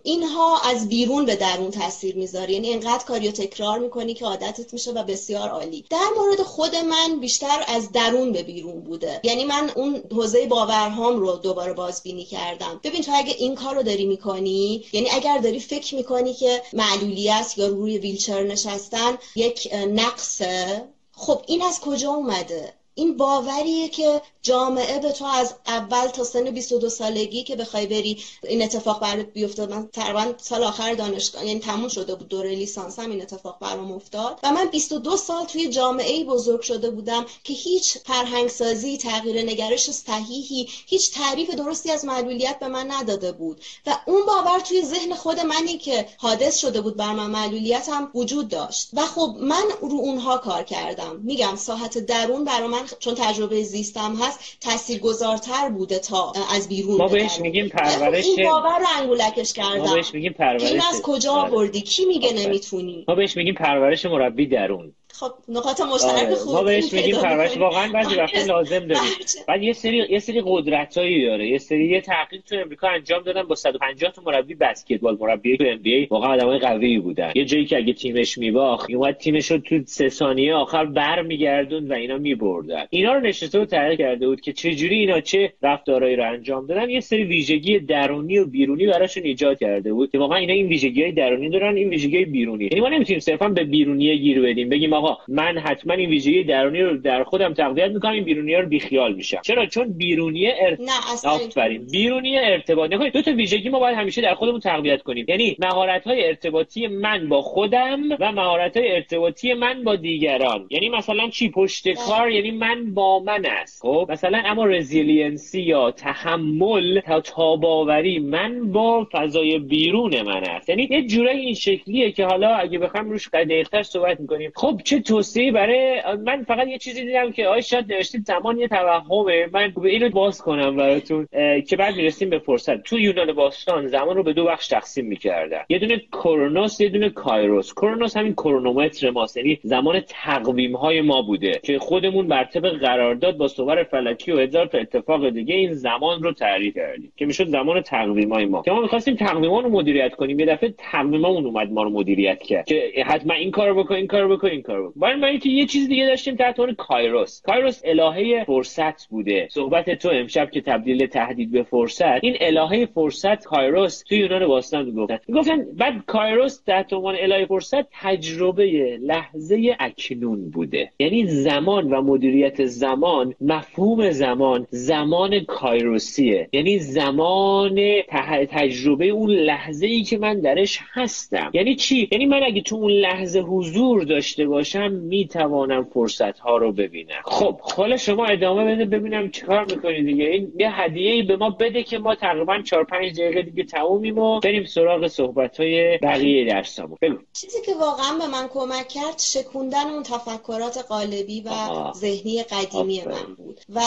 [0.04, 2.54] اینها از بیرون به درون تاثیر می‌ذاره.
[2.54, 5.86] یعنی انقدر کاریو تکرار می‌کنی که عادتت میشه و بسیار عالی.
[5.90, 9.20] در مورد خود من بیشتر از درون به بیرون بوده.
[9.24, 12.80] یعنی من اون حوزه باورهام رو دوباره بازبینی کردم.
[12.84, 17.54] ببین تو اگه این کار رو داری می‌کنی یعنی اگر داری فکر می‌کنی که معلولیت
[17.58, 20.88] یا روی ویلچر نشستن یک نقصه.
[21.12, 26.52] خب این از کجا اومده؟ این باوریه که جامعه به تو از اول تا سن
[26.52, 31.60] 22 سالگی که بخوای بری این اتفاق برات بیفته من تقریبا سال آخر دانشگاه یعنی
[31.60, 34.40] تموم شده بود دوره لیسانسم این اتفاق برام افتاد.
[34.44, 40.68] و من 22 سال توی جامعه بزرگ شده بودم که هیچ فرهنگسازی تغییر نگرش صحیحی
[40.86, 43.62] هیچ تعریف درستی از معلولیت به من نداده بود.
[43.88, 48.12] و اون باور توی ذهن خود منی که حادث شده بود بر من معلولیت هم
[48.16, 48.90] وجود داشت.
[48.94, 51.20] و خب من رو اونها کار کردم.
[51.24, 57.08] میگم ساحت درون برای من چون تجربه زیستم هست تاثیرگذارتر بوده تا از بیرون ما
[57.08, 59.78] بهش میگیم پرورش این باور رو انگولکش کردم.
[59.78, 61.52] ما بهش میگیم پرورش این از کجا آره.
[61.52, 64.94] آوردی؟ کی میگه نمی‌تونی؟ ما بهش میگیم پرورش مربی درون.
[65.20, 66.36] خب نقاط مشترک آره.
[66.36, 67.58] خوب ما بهش میگیم پرورش.
[67.58, 68.24] واقعا بعضی آره.
[68.24, 68.96] وقتا لازم داریم.
[68.96, 69.46] بله.
[69.48, 71.48] بعد یه سری یه سری قدرتایی داره.
[71.48, 75.64] یه سری یه تحقیق تو امریکا انجام دادن با 150 تا مربی بسکتبال مربی تو
[75.68, 77.32] ام بی ای واقعا آدمای قوی بودن.
[77.36, 81.94] یه جایی که اگه تیمش میباخت اومد تیمش رو تو سه ثانیه آخر برمیگردوند و
[81.94, 82.86] اینا میبردن.
[82.90, 86.68] اینا رو نشسته و تحقیق کرده بود که چه جوری اینا چه رفتارهایی رو انجام
[86.68, 86.90] دادن.
[86.90, 91.04] یه سری ویژگی درونی و بیرونی براشون ایجاد کرده بود که واقعا اینا این ویژگی
[91.04, 92.64] های درونی دارن این ویژگی های بیرونی.
[92.64, 94.70] یعنی ما نمی‌تونیم صرفا به بیرونی گیر بدیم.
[94.70, 98.68] بگیم آقا من حتما این ویژگی درونی رو در خودم تقویت می‌کنم این بیرونی رو
[98.68, 99.42] بیخیال میشم.
[99.44, 100.80] چرا؟ چون بیرونی ارت...
[100.80, 101.86] نه آفرین.
[101.92, 102.92] بیرونی ارتباط.
[102.92, 105.26] نکنید دو تا ویژگی ما باید همیشه در خودمون تقویت کنیم.
[105.28, 110.68] یعنی مهارت های ارتباطی من با خودم و مهارت های ارتباطی من با دیگران.
[110.70, 113.82] یعنی مثلا چی؟ پشت کار یعنی من با من است.
[113.82, 120.70] خب مثلا اما رزیلینسی یا تحمل تا تاباوری من با فضای بیرون من است.
[120.70, 124.52] یعنی یه جورایی این شکلیه که حالا اگه بخوام روش دقیق‌تر صحبت می‌کنیم.
[124.56, 128.68] خب چه توصیه برای من فقط یه چیزی دیدم که آی شاید نوشتید زمان یه
[128.68, 129.48] توهمه.
[129.54, 131.28] من اینو باز کنم براتون
[131.68, 132.84] که بعد می‌رسیم به فرصت.
[132.84, 135.62] تو یونان باستان زمان رو به دو بخش تقسیم می‌کردن.
[135.70, 137.74] یه دونه کرونوس یه دونه کایروس.
[137.74, 143.38] کرونوس همین کرونومتر ماست یعنی زمان تقویم های ما بوده که خودمون بر طبق قرارداد
[143.38, 147.48] با صور فلکی و هزار تا اتفاق دیگه این زمان رو تعریف کردیم که می‌شد
[147.48, 148.62] زمان تقویم های ما.
[148.62, 150.40] که ما می‌خواستیم تقویما رو مدیریت کنیم.
[150.40, 154.38] یه دفعه تقویممون اومد ما رو مدیریت کرد که حتما این کارو بکن این کارو
[154.38, 157.42] بکن این کارو بکن برای اینکه یه چیز دیگه داشتیم تحت عنوان کایروس.
[157.42, 159.48] کایروس الهه فرصت بوده.
[159.52, 164.86] صحبت تو امشب که تبدیل تهدید به فرصت این الهه فرصت کایروس تو یونان باستان
[164.86, 165.20] می‌گفتن.
[165.28, 170.92] می‌گفتن بعد کایروس تحت عنوان الهه فرصت تجربه لحظه اکنون بوده.
[171.00, 176.50] یعنی زمان و مدیریت زمان مفهوم زمان زمان کایروسیه.
[176.54, 177.76] یعنی زمان
[178.10, 181.52] ته- تجربه اون لحظه ای که من درش هستم.
[181.54, 186.72] یعنی چی؟ یعنی من اگه تو اون لحظه حضور داشته باشم می‌توانم فرصت ها رو
[186.72, 187.22] ببینم.
[187.26, 190.26] خب حالا شما ادامه بده ببینم چیکار می‌کنید دیگه.
[190.26, 194.18] این یه هدیه ای به ما بده که ما تقریبا 4 5 دقیقه دیگه تمومیم
[194.18, 196.98] و بریم سراغ صحبت های بقیه درسامون.
[197.02, 197.18] بگو.
[197.34, 201.50] چیزی که واقعا به من کمک کرد شکوندن اون تفکرات قالبی و.
[201.96, 203.16] ذهنی قدیمی آفرین.
[203.16, 203.60] من بود.
[203.76, 203.82] و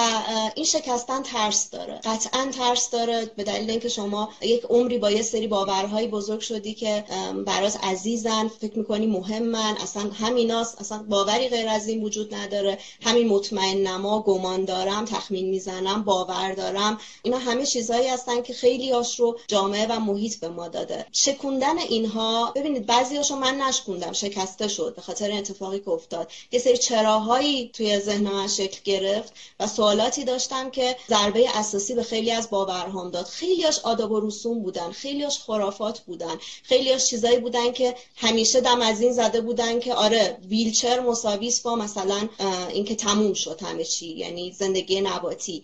[0.55, 2.01] این شکستن ترس داره.
[2.05, 6.74] قطعا ترس داره به دلیل اینکه شما یک عمری با یه سری باورهایی بزرگ شدی
[6.74, 7.05] که
[7.47, 10.80] برات عزیزن فکر می‌کنی مهمن اصلا همیناست.
[10.81, 12.78] اصلا باوری غیر از این وجود نداره.
[13.03, 16.99] همین مطمئن نما گمان دارم تخمین می‌زنم باور دارم.
[17.22, 21.07] اینا همه چیزهایی هستن که خیلی هاش رو جامعه و محیط به ما داده.
[21.12, 26.31] شکوندن اینها ببینید بعضی هاشو من نشکوندم شکسته شد به خاطر اتفاقی که افتاد.
[26.53, 32.03] یه سری چراهایی توی ذهن من شکل گرفت و سوالاتی داشتم که ضربه اساسی به
[32.03, 33.26] خیلی از باورهام داد.
[33.26, 39.01] خیلیاش آداب و رسوم بودن خیلیاش خرافات بودن خیلیاش چیزایی بودن که همیشه دم از
[39.01, 42.29] این زده بودن که آره ویلچر مساویس با مثلا
[42.69, 45.63] اینکه تموم شد همه چی یعنی زندگی نباتی.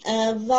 [0.49, 0.53] و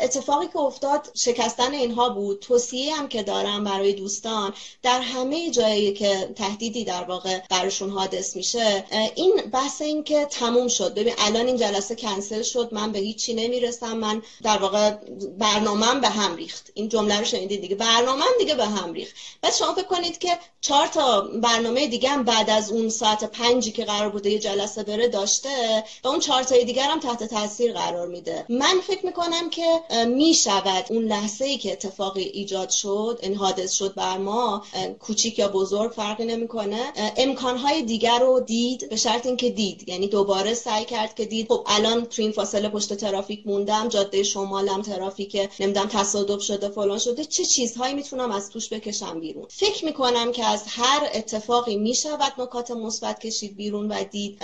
[0.00, 2.38] اتفاقی که افتاد شکستن اینها بود.
[2.40, 8.36] توصیه هم که دارم برای دوستان در همه جایی که تهدیدی در واقع براشون حادث
[8.36, 10.94] میشه این بحث این که تموم شد.
[10.94, 13.96] ببین الان این جلسه کنسل شد من به هیچی نمی‌رسم.
[13.96, 14.90] من در واقع
[15.38, 16.70] برنامهم به هم ریخت.
[16.74, 17.74] این جمله رو شنیدید دیگه.
[17.74, 19.14] برنامهم دیگه به هم ریخت.
[19.42, 23.72] بعد شما فکر کنید که چهار تا برنامه دیگه هم بعد از اون ساعت پنجی
[23.72, 27.72] که قرار بوده یه جلسه بره داشته و اون چهار تای دیگر هم تحت تاثیر
[27.72, 28.46] قرار میده.
[28.48, 33.94] من فکر می‌کنم که می‌شود اون لحظه ای که اتفاقی ایجاد شد این حادث شد
[33.94, 34.62] بر ما
[35.00, 36.92] کوچیک یا بزرگ فرقی نمی‌کنه.
[37.16, 39.88] امکانهای دیگر رو دید به شرط اینکه دید.
[39.88, 41.48] یعنی دوباره سعی کرد که دید.
[41.48, 46.98] خب الان تو این فاصله پشت ترافیک موندم جاده شمالم ترافیک نمی‌دونم تصادف شده فلان
[46.98, 52.32] شده چه چیزهایی می‌تونم از توش بکشم بیرون؟ فکر می‌کنم که از هر اتفاقی می‌شود
[52.38, 54.38] نکات مثبت مثبت کشید بیرون و دید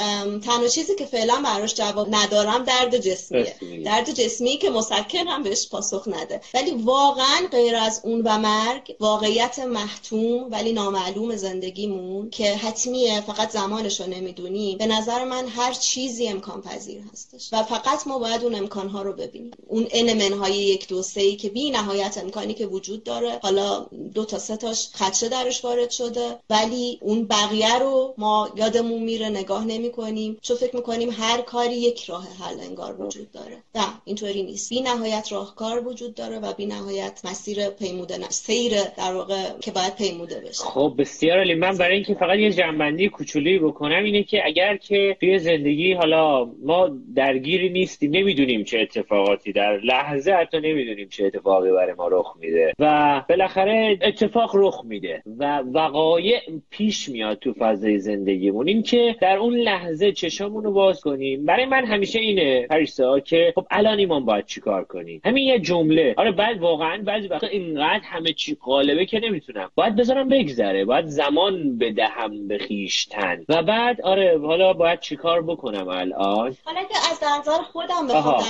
[0.45, 3.57] تنها چیزی که فعلا براش جواب ندارم درد جسمیه.
[3.85, 6.41] درد جسمی که مسکن هم بهش پاسخ نده.
[6.55, 13.51] ولی واقعا غیر از اون و مرگ واقعیت محتوم ولی نامعلوم زندگیمون که حتمیه فقط
[13.51, 17.49] زمانش رو نمی‌دونیم به نظر من هر چیزی امکان پذیر هستش.
[17.53, 19.51] و فقط ما باید اون امکانها رو ببینیم.
[19.67, 23.39] اون های یک دو سه ای که بی نهایت امکانی که وجود داره.
[23.43, 26.39] حالا دو تا سه تاش خدشه درش وارد شده.
[26.51, 31.75] ولی اون بقیه رو ما یادمون میره نگاه نمی کنیم چون فکر می‌کنیم هر کاری
[31.75, 33.57] یک راه حل انگار وجود داره.
[33.75, 34.71] نه اینطوری نیست.
[34.71, 39.71] بی نهایت راهکار وجود داره و بی نهایت مسیر پیموده نه سیر در واقع که
[39.71, 40.65] باید پیموده بشه.
[40.65, 45.17] خب بسیار علی من برای اینکه فقط یه جنبندی کوچولی بکنم اینه که اگر که
[45.21, 51.71] توی زندگی حالا ما درگیری نیستیم نمی‌دونیم چه اتفاقاتی در لحظه حتی نمی‌دونیم چه اتفاقی
[51.71, 56.41] برای ما رخ میده و بالاخره اتفاق رخ میده و وقایع
[56.71, 57.99] پیش میاد تو فضای
[58.39, 61.47] زندگیمون این که در اون لحظه چشامون رو باز کنیم.
[61.47, 66.15] برای من همیشه اینه پریسا که خب الان ایمان باید چیکار کنیم همین یه جمله.
[66.17, 69.71] آره بعد واقعا بعضی وقتا اینقدر همه چی قالبه که نمی‌تونم.
[69.75, 70.85] باید بذارم بگذره.
[70.85, 73.45] باید زمان بدهم به خیشتن.
[73.49, 78.45] و بعد آره حالا باید چیکار بکنم الان؟ حالا که از نظر خودم بخوام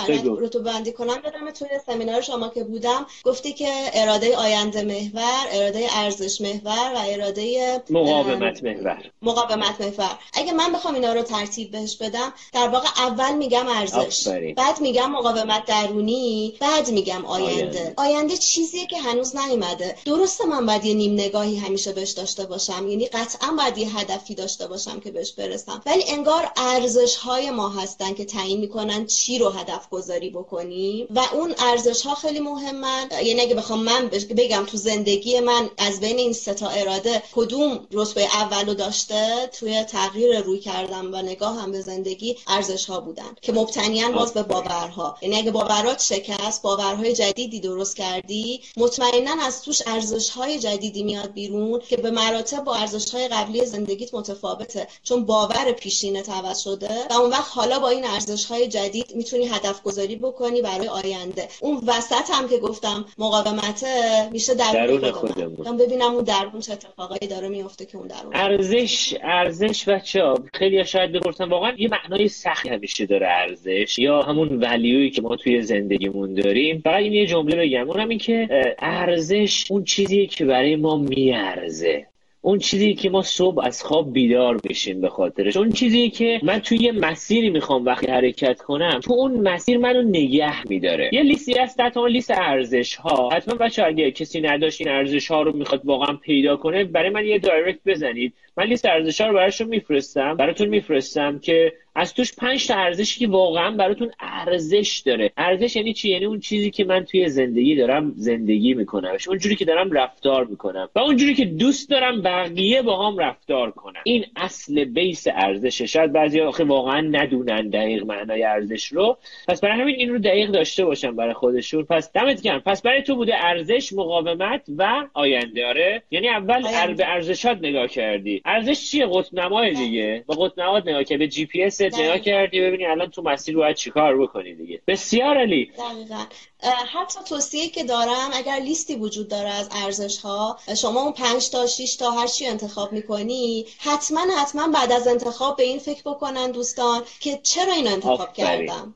[0.52, 5.86] رو بندی کنم بدم توی سمینار شما که بودم گفتی که اراده آینده محور اراده
[5.96, 8.98] ارزش محور و اراده مقاومت محور.
[9.22, 14.28] مقاومت محور اگه من بخوام اینا رو ترتیب بهش بدم در واقع اول میگم ارزش
[14.56, 17.94] بعد میگم مقاومت درونی بعد میگم آینده.
[17.96, 18.36] آینده.
[18.36, 19.96] چیزیه که هنوز نیومده.
[20.04, 24.34] درسته من باید یه نیم نگاهی همیشه بهش داشته باشم یعنی قطعا باید یه هدفی
[24.34, 25.82] داشته باشم که بهش برسم.
[25.86, 31.06] ولی انگار ارزش های ما هستن که تعیین می‌کنن چی رو هدف گذاری بکنیم.
[31.10, 33.08] و اون ارزش ها خیلی مهمن.
[33.24, 37.86] یعنی اگه بخوام من بگم تو زندگی من از بین این سه تا اراده کدوم
[37.92, 43.36] رتبه اولو داشته توی تغییر روی کردم و نگاه هم به زندگی ارزش ها بودن
[43.42, 45.16] که مبتنیان باز به باورها.
[45.22, 51.32] یعنی اگه باورات شکست باورهای جدیدی درست کردی مطمئنا از توش ارزش های جدیدی میاد
[51.32, 54.86] بیرون که به مراتب با ارزش های قبلی زندگیت متفاوته.
[55.02, 59.46] چون باور پیشینت عوض شده و اون وقت حالا با این ارزش های جدید می‌تونی
[59.46, 61.48] هدف گذاری بکنی برای آینده.
[61.60, 63.84] اون وسط هم که گفتم مقاومت
[64.32, 65.76] میشه درون, درون خودمون.
[65.76, 68.36] ببینم اون درون چه اتفاقایی داره میفته که اون درون.
[68.36, 73.98] ارزش ارزش بچه خیلی شاید بپرسن واقعا یه معنای سختی همیشه داره ارزش.
[73.98, 76.80] یا همون ولیویی که ما توی زندگیمون داریم.
[76.84, 77.90] فقط این یه جمله بگم.
[77.90, 78.48] اونم این که
[78.78, 82.06] ارزش اون چیزیه که برای ما میارزه.
[82.40, 85.56] اون چیزی که ما صبح از خواب بیدار بشیم به خاطرش.
[85.56, 90.02] اون چیزی که من توی یه مسیری می‌خوام وقتی حرکت کنم تو اون مسیر منو
[90.02, 91.10] نگه میداره.
[91.12, 95.42] یه لیستی هست حتی لیست ارزش ها حتما بچه اگه کسی نداشت این ارزش ها
[95.42, 98.32] رو می‌خواد واقعا پیدا کنه برای من یه دایرکت بزنید.
[98.56, 103.20] من لیست ارزش ها رو براشون میفرستم براتون میفرستم که از توش پنج تا ارزشی
[103.20, 105.32] که واقعا براتون ارزش داره.
[105.36, 109.64] ارزش یعنی چی؟ یعنی اون چیزی که من توی زندگی دارم زندگی می‌کنم اونجوری که
[109.64, 110.88] دارم رفتار می‌کنم.
[110.94, 114.00] و اونجوری که دوست دارم بقیه با هم رفتار کنم.
[114.04, 115.86] این اصل base ارزشه.
[115.86, 119.16] شاید بعضی آخه واقعا ندونن دقیق معنای ارزش رو.
[119.48, 121.84] پس برای همین این رو دقیق داشته باشم برای خودشون.
[121.84, 122.60] پس دمت گرم.
[122.60, 125.66] پس برای تو بوده ارزش مقاومت و آینده.
[125.66, 126.62] آره؟ یعنی اول
[126.94, 128.42] به ارزشات نگاه کردی.
[128.44, 130.24] ارزش چیه؟ قطب نمای دیگه.
[130.26, 133.56] با قطب نما نگاه که به جی پی اس نگاه کردی ببینی الان تو مسیر
[133.56, 136.24] باید چیکار بکنی دیگه بسیار علی دقیقا
[136.62, 141.66] حتی توصیه که دارم اگر لیستی وجود داره از ارزش ها شما اون پنج تا
[141.66, 146.50] 6 تا هر چی انتخاب می‌کنی حتما حتما بعد از انتخاب به این فکر بکنن
[146.50, 148.94] دوستان که چرا این انتخاب کردم؟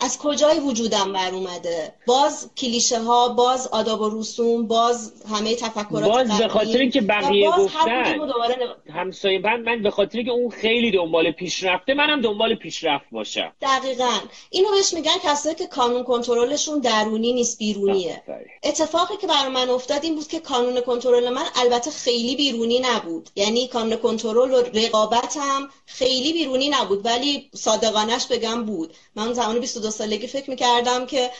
[0.00, 6.04] از کجای وجودم بر اومده؟ باز کلیشه ها باز آداب و رسوم باز همه تفکرات
[6.04, 8.14] باز به خاطر اینکه بقیه گفتن
[8.94, 13.52] همسایه من من به خاطر که اون خیلی دنبال پیشرفته منم دنبال پیشرفت باشم.
[13.60, 14.18] دقیقا.
[14.50, 18.22] اینو بهش میگن کسایی که قانون کنترلشون درونی نیست بیرونیه.
[18.62, 23.30] اتفاقی که برای من افتاد این بود که کانون کنترل من البته خیلی بیرونی نبود.
[23.36, 28.94] یعنی کانون کنترل و رقابتم خیلی بیرونی نبود ولی صادقانش بگم بود.
[29.16, 31.30] من زمان 22 سالگی فکر می‌کردم که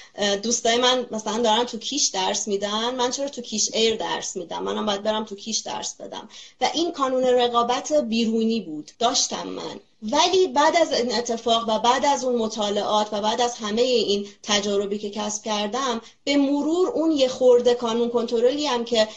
[0.42, 4.62] دوستای من مثلا دارن تو کیش درس میدن من چرا تو کیش ایر درس میدم؟
[4.62, 6.28] منم باید برم تو کیش درس بدم.
[6.60, 8.90] و این کانون رقابت بیرونی بود.
[8.98, 9.80] داشتم من.
[10.12, 14.26] ولی بعد از این اتفاق و بعد از اون مطالعات و بعد از همه این
[14.42, 19.08] تجاربی که کسب کردم به مرور اون یه خورده کانون کنترلی هم که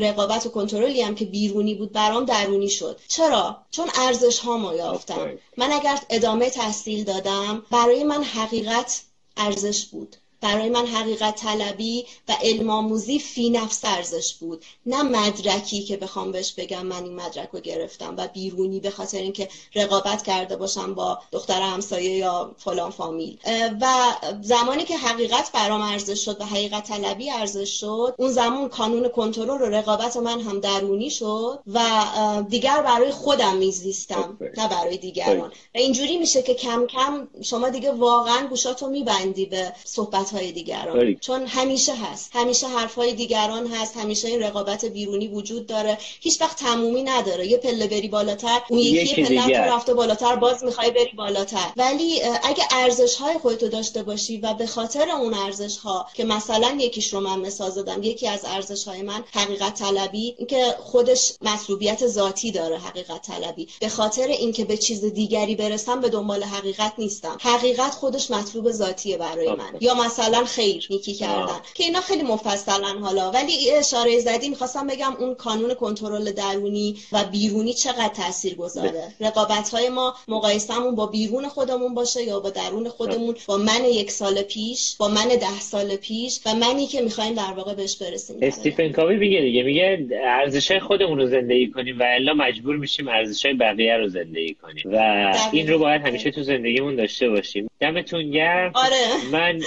[0.00, 3.00] رقابت و کنترلی هم که بیرونی بود برام درونی شد.
[3.08, 9.02] چرا؟ چون ارزش ها ما یافتم من اگر ادامه تحصیل دادم برای من حقیقت
[9.36, 10.16] ارزش بود.
[10.40, 14.64] برای من حقیقت طلبی و علم آموزی فی نفس ارزش بود.
[14.86, 19.18] نه مدرکی که بخوام بهش بگم من این مدرک رو گرفتم و بیرونی به خاطر
[19.18, 23.38] اینکه رقابت کرده باشم با دختر همسایه یا فلان فامیل.
[23.80, 23.86] و
[24.42, 29.62] زمانی که حقیقت برام ارزش شد و حقیقت طلبی ارزش شد اون زمان کانون کنترل
[29.62, 31.80] و رقابت من هم درونی شد و
[32.48, 35.48] دیگر برای خودم میزیستم نه برای دیگران.
[35.48, 41.14] و اینجوری میشه که کم کم شما دیگه واقعا گوشاتو میبندی به صحبت های دیگران.
[41.14, 42.30] چون همیشه هست.
[42.34, 43.96] همیشه حرف های دیگران هست.
[43.96, 45.98] همیشه این رقابت بیرونی وجود داره.
[46.20, 47.46] هیچ وقت تمومی نداره.
[47.46, 51.72] یه پله بری بالاتر اون یکی پله رفته بالاتر باز می‌خوای بری بالاتر.
[51.76, 56.76] ولی اگه ارزش های خودتو داشته باشی و به خاطر اون ارزش ها که مثلا
[56.80, 62.06] یکیش رو من مثال زدم یکی از ارزش های من حقیقت طلبی اینکه خودش مطلوبیت
[62.06, 63.68] ذاتی داره حقیقت طلبی.
[63.80, 67.38] به خاطر اینکه به چیز دیگری برسم به دنبال حقیقت نیستم.
[67.40, 69.72] حقیقت خودش مطلوب ذاتیه برای من.
[69.80, 73.30] یا مثلا خیر نیکی کردن که اینا خیلی مفصلن حالا.
[73.30, 79.68] ولی اشاره زدی می‌خواستم بگم اون کانون کنترل درونی و بیرونی چقدر تاثیر گذاره؟ رقابت
[79.68, 84.42] های ما مقایسهمون با بیرون خودمون باشه یا با درون خودمون؟ با من یک سال
[84.42, 88.36] پیش با من ده سال پیش و منی که می‌خوایم در واقع بهش برسیم.
[88.42, 93.46] استیفن کاوی میگه دیگه میگه ارزش خودمون رو زندگی کنیم و الا مجبور میشیم ارزش
[93.60, 94.84] بقیه رو زندگی کنیم.
[94.92, 97.70] و این رو باید همیشه تو زندگیمون داشته باشیم.
[97.80, 98.72] دمتون گرم.
[98.74, 99.30] آره.
[99.32, 99.60] من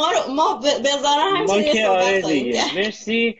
[0.00, 2.62] ما رو ما بذارم ما که آره دیگه.
[2.76, 3.38] مرسی.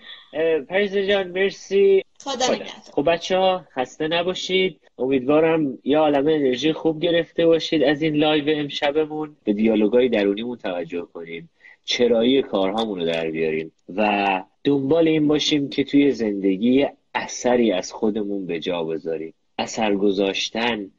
[0.69, 2.05] پریسا جان مرسی.
[2.25, 2.45] خدا
[2.93, 4.81] خب بچه ها خسته نباشید.
[4.99, 9.37] امیدوارم یه عالمه انرژی خوب گرفته باشید از این لایو امشبمون.
[9.45, 11.51] به دیالوگای درونیمون توجه کنیم.
[11.85, 13.73] چرایی کارهامون رو در بیاریم.
[13.97, 19.35] و دنبال این باشیم که توی زندگی اثری از خودمون به جا بذاریم.
[19.59, 20.91] اثر گذاشتن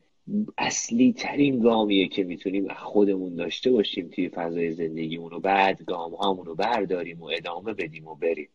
[0.58, 6.46] اصلی ترین گامیه که می‌تونیم خودمون داشته باشیم توی فضای زندگیمون و بعد گام هامون
[6.46, 8.50] رو برداریم و ادامه بدیم و بریم.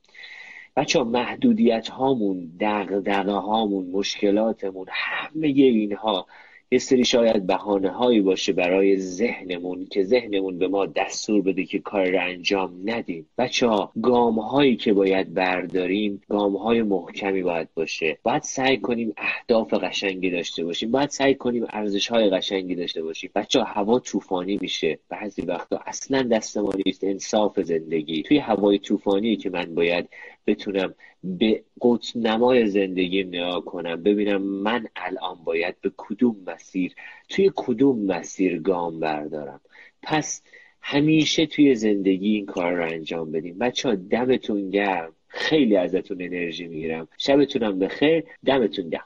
[0.76, 6.26] بچه محدودیت هامون دقدقه هامون مشکلاتمون همه اینها
[6.70, 11.78] یه سری شاید بهانه هایی باشه برای ذهنمون که ذهنمون به ما دستور بده که
[11.78, 13.26] کار رو انجام ندیم.
[13.38, 18.18] بچه ها گام هایی که باید برداریم گام های محکمی باید باشه.
[18.22, 20.90] باید سعی کنیم اهداف قشنگی داشته باشیم.
[20.90, 23.30] باید سعی کنیم ارزش های قشنگی داشته باشیم.
[23.34, 24.98] بچه ها هوا طوفانی میشه.
[25.08, 27.04] بعضی وقتا اصلا دست ما نیست.
[27.04, 28.22] انصاف زندگی.
[28.22, 30.08] توی هوای طوفانی که من باید
[30.46, 30.94] بتونم
[31.24, 36.94] به قطب نمای زندگیم نگاه کنم ببینم من الان باید به کدوم مسیر
[37.28, 39.60] توی کدوم مسیر گام بردارم.
[40.02, 40.42] پس
[40.80, 45.12] همیشه توی زندگی این کار رو انجام بدیم بچه ها دمتون گرم.
[45.28, 47.08] خیلی ازتون انرژی می‌گیرم.
[47.18, 48.24] شبتونم بخیر.
[48.44, 49.04] دمتون گرم.